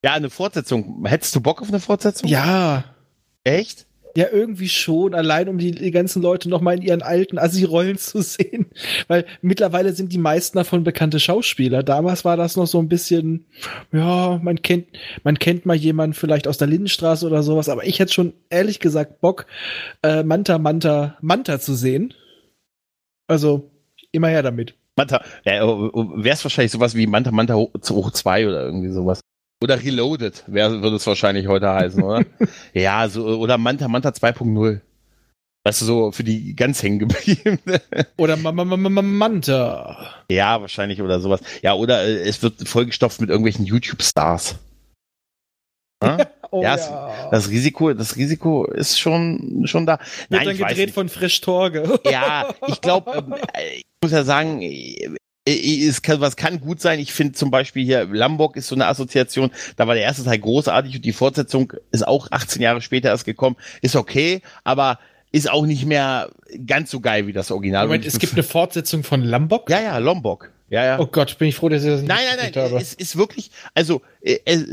Ja, 0.03 0.13
eine 0.13 0.29
Fortsetzung. 0.29 1.05
Hättest 1.05 1.35
du 1.35 1.41
Bock 1.41 1.61
auf 1.61 1.69
eine 1.69 1.79
Fortsetzung? 1.79 2.29
Ja. 2.29 2.85
Echt? 3.43 3.87
Ja, 4.17 4.25
irgendwie 4.31 4.67
schon, 4.67 5.13
allein 5.13 5.47
um 5.47 5.59
die, 5.59 5.69
die 5.69 5.91
ganzen 5.91 6.23
Leute 6.23 6.49
noch 6.49 6.59
mal 6.59 6.75
in 6.75 6.81
ihren 6.81 7.03
alten 7.03 7.37
Assi-Rollen 7.37 7.99
zu 7.99 8.23
sehen. 8.23 8.65
Weil 9.07 9.27
mittlerweile 9.43 9.93
sind 9.93 10.11
die 10.11 10.17
meisten 10.17 10.57
davon 10.57 10.83
bekannte 10.83 11.19
Schauspieler. 11.19 11.83
Damals 11.83 12.25
war 12.25 12.35
das 12.35 12.55
noch 12.55 12.65
so 12.65 12.79
ein 12.79 12.89
bisschen, 12.89 13.45
ja, 13.91 14.39
man 14.41 14.63
kennt, 14.63 14.87
man 15.23 15.37
kennt 15.37 15.67
mal 15.67 15.75
jemanden 15.75 16.15
vielleicht 16.15 16.47
aus 16.47 16.57
der 16.57 16.67
Lindenstraße 16.67 17.27
oder 17.27 17.43
sowas, 17.43 17.69
aber 17.69 17.85
ich 17.85 17.99
hätte 17.99 18.11
schon 18.11 18.33
ehrlich 18.49 18.79
gesagt 18.79 19.21
Bock, 19.21 19.45
äh, 20.01 20.23
Manta, 20.23 20.57
Manta, 20.57 21.15
Manta 21.21 21.59
zu 21.59 21.75
sehen. 21.75 22.15
Also, 23.27 23.69
immer 24.11 24.29
her 24.29 24.41
damit. 24.41 24.73
Manta, 24.95 25.23
äh, 25.43 25.59
wäre 25.61 26.33
es 26.33 26.43
wahrscheinlich 26.43 26.71
sowas 26.71 26.95
wie 26.95 27.05
Manta 27.05 27.29
Manta 27.29 27.53
hoch 27.53 28.11
2 28.11 28.47
oder 28.47 28.63
irgendwie 28.63 28.89
sowas. 28.89 29.21
Oder 29.63 29.81
Reloaded, 29.81 30.43
wär, 30.47 30.81
würde 30.83 30.97
es 30.97 31.07
wahrscheinlich 31.07 31.47
heute 31.47 31.71
heißen, 31.73 32.03
oder? 32.03 32.23
ja, 32.73 33.07
so, 33.09 33.25
oder 33.25 33.57
Manta 33.57 33.87
Manta 33.87 34.09
2.0. 34.09 34.81
Weißt 35.65 35.81
du, 35.81 35.85
so 35.85 36.11
für 36.11 36.23
die 36.23 36.55
ganz 36.55 36.81
hängen 36.81 36.99
geblieben. 36.99 37.59
Oder 38.17 38.37
Ma- 38.37 38.53
Ma- 38.53 38.63
Ma- 38.63 38.77
Ma- 38.77 39.01
Manta. 39.01 40.23
ja, 40.31 40.61
wahrscheinlich 40.61 41.01
oder 41.01 41.19
sowas. 41.19 41.41
Ja, 41.61 41.73
oder 41.73 42.05
äh, 42.05 42.19
es 42.21 42.41
wird 42.41 42.65
vollgestopft 42.69 43.19
mit 43.19 43.29
irgendwelchen 43.29 43.65
YouTube-Stars. 43.65 44.55
Ja? 46.03 46.17
Oh, 46.49 46.63
Ja, 46.63 46.75
es- 46.75 46.89
Das 47.31 47.49
Risiko, 47.49 47.93
das 47.93 48.15
Risiko 48.15 48.63
ist 48.63 48.97
schon, 48.97 49.63
schon 49.65 49.85
da. 49.85 49.99
Wird 50.29 50.45
dann 50.45 50.55
ich 50.55 50.61
weiß 50.61 50.69
gedreht 50.69 50.85
nicht. 50.85 50.93
von 50.95 51.09
Fresh 51.09 51.41
Torge. 51.41 51.99
Ja, 52.09 52.47
ich 52.67 52.79
glaube, 52.79 53.11
ähm, 53.17 53.33
äh, 53.33 53.75
ich 53.79 53.85
muss 54.01 54.13
ja 54.13 54.23
sagen, 54.23 54.61
es 55.47 56.01
kann, 56.01 56.19
was 56.19 56.35
kann 56.35 56.59
gut 56.59 56.81
sein. 56.81 56.99
Ich 56.99 57.13
finde 57.13 57.33
zum 57.33 57.51
Beispiel 57.51 57.85
hier 57.85 58.05
Lombok 58.05 58.57
ist 58.57 58.67
so 58.67 58.75
eine 58.75 58.87
Assoziation. 58.87 59.51
Da 59.77 59.87
war 59.87 59.95
der 59.95 60.03
erste 60.03 60.23
Teil 60.23 60.39
großartig 60.39 60.97
und 60.97 61.05
die 61.05 61.13
Fortsetzung 61.13 61.73
ist 61.91 62.05
auch 62.05 62.27
18 62.31 62.61
Jahre 62.61 62.81
später 62.81 63.09
erst 63.09 63.25
gekommen. 63.25 63.55
Ist 63.81 63.95
okay, 63.95 64.41
aber 64.63 64.99
ist 65.31 65.49
auch 65.49 65.65
nicht 65.65 65.85
mehr 65.85 66.29
ganz 66.65 66.91
so 66.91 66.99
geil 66.99 67.27
wie 67.27 67.33
das 67.33 67.51
Original. 67.51 67.87
Moment, 67.87 68.05
es 68.05 68.19
gibt 68.19 68.33
eine 68.33 68.43
Fortsetzung 68.43 69.03
von 69.03 69.23
Lombok? 69.23 69.69
Ja, 69.69 69.81
ja, 69.81 69.97
Lombok. 69.97 70.51
Ja, 70.69 70.83
ja. 70.83 70.99
Oh 70.99 71.07
Gott, 71.07 71.37
bin 71.37 71.47
ich 71.47 71.55
froh, 71.55 71.69
dass 71.69 71.83
ich 71.83 71.89
das 71.89 72.01
nicht 72.01 72.09
Nein, 72.09 72.25
nein, 72.29 72.51
nein, 72.53 72.63
habe. 72.63 72.77
es 72.77 72.93
ist 72.93 73.17
wirklich, 73.17 73.51
also 73.73 74.01
es 74.21 74.65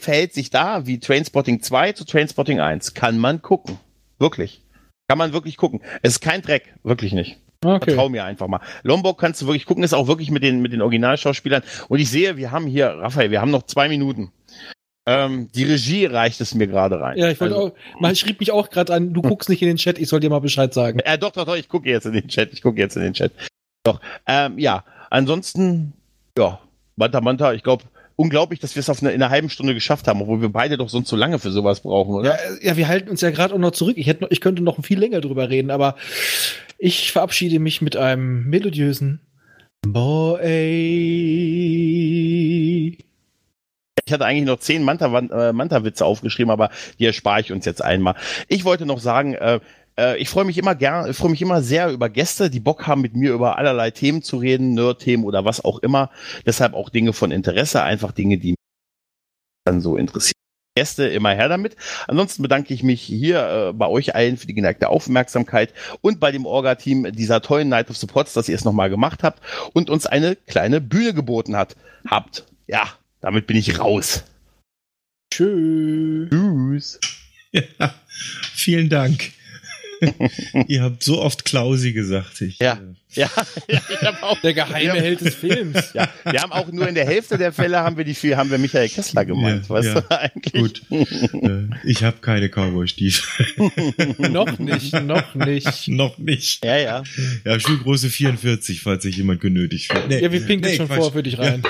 verhält 0.00 0.32
sich 0.32 0.48
da 0.48 0.86
wie 0.86 0.98
Trainspotting 0.98 1.62
2 1.62 1.92
zu 1.92 2.04
Trainspotting 2.04 2.58
1. 2.60 2.94
Kann 2.94 3.18
man 3.18 3.42
gucken. 3.42 3.78
Wirklich. 4.18 4.62
Kann 5.08 5.18
man 5.18 5.34
wirklich 5.34 5.58
gucken. 5.58 5.82
Es 6.00 6.12
ist 6.12 6.20
kein 6.20 6.40
Dreck, 6.40 6.74
wirklich 6.84 7.12
nicht. 7.12 7.38
Okay. 7.64 7.90
Vertrau 7.90 8.08
mir 8.08 8.24
einfach 8.24 8.48
mal. 8.48 8.60
Lombok 8.82 9.18
kannst 9.18 9.40
du 9.42 9.46
wirklich 9.46 9.66
gucken, 9.66 9.84
ist 9.84 9.94
auch 9.94 10.08
wirklich 10.08 10.30
mit 10.30 10.42
den, 10.42 10.62
mit 10.62 10.72
den 10.72 10.82
Originalschauspielern. 10.82 11.62
Und 11.88 11.98
ich 12.00 12.10
sehe, 12.10 12.36
wir 12.36 12.50
haben 12.50 12.66
hier, 12.66 12.88
Raphael, 12.88 13.30
wir 13.30 13.40
haben 13.40 13.50
noch 13.50 13.62
zwei 13.62 13.88
Minuten. 13.88 14.32
Ähm, 15.04 15.48
die 15.52 15.64
Regie 15.64 16.06
reicht 16.06 16.40
es 16.40 16.54
mir 16.54 16.68
gerade 16.68 17.00
rein. 17.00 17.18
Ja, 17.18 17.28
ich 17.28 17.40
wollte 17.40 17.56
also, 17.56 17.68
auch, 17.68 18.00
man 18.00 18.14
schrieb 18.14 18.38
mich 18.38 18.52
auch 18.52 18.70
gerade 18.70 18.94
an, 18.94 19.12
du 19.12 19.22
guckst 19.22 19.48
nicht 19.48 19.62
in 19.62 19.68
den 19.68 19.76
Chat, 19.76 19.98
ich 19.98 20.08
soll 20.08 20.20
dir 20.20 20.30
mal 20.30 20.40
Bescheid 20.40 20.72
sagen. 20.72 21.00
Ja, 21.04 21.16
doch, 21.16 21.32
doch, 21.32 21.44
doch, 21.44 21.56
ich 21.56 21.68
gucke 21.68 21.88
jetzt 21.88 22.06
in 22.06 22.12
den 22.12 22.28
Chat, 22.28 22.52
ich 22.52 22.62
gucke 22.62 22.78
jetzt 22.78 22.96
in 22.96 23.02
den 23.02 23.12
Chat. 23.12 23.32
Doch, 23.84 24.00
ähm, 24.26 24.58
ja, 24.58 24.84
ansonsten, 25.10 25.92
ja, 26.38 26.60
Manta 26.94 27.20
Manta, 27.20 27.52
ich 27.52 27.64
glaube, 27.64 27.84
unglaublich, 28.14 28.60
dass 28.60 28.76
wir 28.76 28.80
es 28.80 28.90
auf 28.90 29.02
eine, 29.02 29.10
in 29.10 29.20
einer 29.20 29.30
halben 29.30 29.50
Stunde 29.50 29.74
geschafft 29.74 30.06
haben, 30.06 30.22
obwohl 30.22 30.40
wir 30.40 30.50
beide 30.50 30.76
doch 30.76 30.88
sonst 30.88 31.08
so 31.08 31.16
lange 31.16 31.40
für 31.40 31.50
sowas 31.50 31.80
brauchen, 31.80 32.14
oder? 32.14 32.30
Ja, 32.30 32.34
äh, 32.34 32.66
ja 32.66 32.76
wir 32.76 32.86
halten 32.86 33.10
uns 33.10 33.20
ja 33.22 33.30
gerade 33.30 33.54
auch 33.54 33.58
noch 33.58 33.72
zurück. 33.72 33.96
Ich, 33.96 34.06
hätte, 34.06 34.28
ich 34.30 34.40
könnte 34.40 34.62
noch 34.62 34.82
viel 34.84 35.00
länger 35.00 35.20
drüber 35.20 35.50
reden, 35.50 35.72
aber 35.72 35.96
ich 36.82 37.12
verabschiede 37.12 37.60
mich 37.60 37.80
mit 37.80 37.96
einem 37.96 38.50
melodiösen 38.50 39.20
Boy. 39.86 40.40
Ich 44.04 44.12
hatte 44.12 44.24
eigentlich 44.24 44.46
noch 44.46 44.58
zehn 44.58 44.82
Manta-Witze 44.82 45.32
äh, 45.32 45.52
Manta 45.52 45.80
aufgeschrieben, 46.04 46.50
aber 46.50 46.70
die 46.98 47.06
erspare 47.06 47.40
ich 47.40 47.52
uns 47.52 47.66
jetzt 47.66 47.84
einmal. 47.84 48.16
Ich 48.48 48.64
wollte 48.64 48.84
noch 48.84 48.98
sagen, 48.98 49.34
äh, 49.34 49.60
äh, 49.96 50.16
ich 50.16 50.28
freue 50.28 50.44
mich 50.44 50.58
immer 50.58 50.74
gern, 50.74 51.14
freue 51.14 51.30
mich 51.30 51.40
immer 51.40 51.62
sehr 51.62 51.92
über 51.92 52.08
Gäste, 52.08 52.50
die 52.50 52.58
Bock 52.58 52.84
haben, 52.88 53.00
mit 53.00 53.14
mir 53.14 53.32
über 53.32 53.58
allerlei 53.58 53.92
Themen 53.92 54.22
zu 54.22 54.38
reden, 54.38 54.74
Nerd-Themen 54.74 55.22
oder 55.22 55.44
was 55.44 55.64
auch 55.64 55.78
immer. 55.78 56.10
Deshalb 56.46 56.74
auch 56.74 56.90
Dinge 56.90 57.12
von 57.12 57.30
Interesse, 57.30 57.84
einfach 57.84 58.10
Dinge, 58.10 58.38
die 58.38 58.50
mich 58.50 58.56
dann 59.64 59.80
so 59.80 59.96
interessieren. 59.96 60.32
Gäste 60.74 61.06
immer 61.06 61.34
her 61.34 61.48
damit. 61.48 61.76
Ansonsten 62.08 62.42
bedanke 62.42 62.72
ich 62.72 62.82
mich 62.82 63.02
hier 63.02 63.68
äh, 63.68 63.72
bei 63.72 63.86
euch 63.86 64.14
allen 64.14 64.38
für 64.38 64.46
die 64.46 64.54
geneigte 64.54 64.88
Aufmerksamkeit 64.88 65.74
und 66.00 66.18
bei 66.18 66.32
dem 66.32 66.46
Orga-Team 66.46 67.12
dieser 67.12 67.42
tollen 67.42 67.68
Night 67.68 67.90
of 67.90 67.96
Supports, 67.96 68.32
dass 68.32 68.48
ihr 68.48 68.54
es 68.54 68.64
nochmal 68.64 68.88
gemacht 68.88 69.22
habt 69.22 69.42
und 69.74 69.90
uns 69.90 70.06
eine 70.06 70.34
kleine 70.34 70.80
Bühne 70.80 71.12
geboten 71.12 71.56
hat, 71.56 71.76
habt. 72.08 72.46
Ja, 72.66 72.88
damit 73.20 73.46
bin 73.46 73.56
ich 73.56 73.78
raus. 73.78 74.24
Tschüss. 75.30 76.30
Tschüss. 76.30 77.00
Ja, 77.52 77.62
vielen 78.54 78.88
Dank. 78.88 79.32
Ihr 80.68 80.82
habt 80.82 81.02
so 81.02 81.20
oft 81.20 81.44
Klausi 81.44 81.92
gesagt. 81.92 82.40
Ich, 82.40 82.58
ja. 82.58 82.74
Äh, 82.74 82.94
ja, 83.14 83.30
ja, 83.68 83.80
ich 83.90 84.00
hab 84.00 84.22
auch. 84.22 84.40
Der 84.40 84.54
geheime 84.54 85.00
Held 85.00 85.20
des 85.20 85.34
Films. 85.34 85.72
Ja, 85.94 86.08
wir 86.24 86.40
haben 86.40 86.52
auch 86.52 86.70
nur 86.72 86.88
in 86.88 86.94
der 86.94 87.04
Hälfte 87.04 87.36
der 87.36 87.52
Fälle 87.52 87.78
haben 87.80 87.96
wir 87.98 88.04
die 88.04 88.14
viel, 88.14 88.36
haben 88.36 88.50
wir 88.50 88.56
Michael 88.56 88.88
Kessler 88.88 89.24
gemeint, 89.26 89.64
ja, 89.64 89.68
weißt 89.68 89.88
ja. 89.88 90.00
du 90.00 90.20
eigentlich? 90.20 90.52
Gut. 90.52 90.82
Äh, 90.90 91.68
ich 91.84 92.02
habe 92.02 92.16
keine 92.20 92.48
Cowboy-Stiefel. 92.48 93.46
noch 94.30 94.58
nicht, 94.58 94.92
noch 95.02 95.34
nicht. 95.34 95.88
noch 95.88 96.18
nicht. 96.18 96.64
Ja, 96.64 96.76
ja. 96.78 97.02
Ja, 97.44 97.60
Schuhgröße 97.60 98.08
44, 98.08 98.80
falls 98.80 99.02
sich 99.02 99.16
jemand 99.18 99.40
genötigt 99.40 99.92
fühlt. 99.92 100.08
Nee, 100.08 100.22
ja, 100.22 100.32
wir 100.32 100.40
pinkeln 100.40 100.72
nee, 100.72 100.76
schon 100.76 100.86
Quatsch. 100.86 100.98
vor 100.98 101.12
für 101.12 101.22
dich 101.22 101.38
rein. 101.38 101.62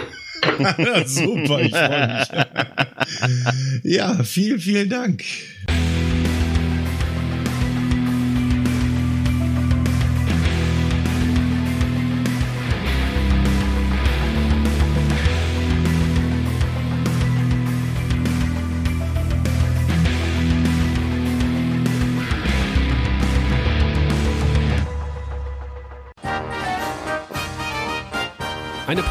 Ja. 0.59 1.07
Super, 1.07 1.61
ich 1.61 1.71
freue 1.71 2.19
mich. 3.83 3.95
ja, 3.95 4.23
vielen, 4.23 4.61
vielen 4.61 4.89
Dank. 4.89 5.25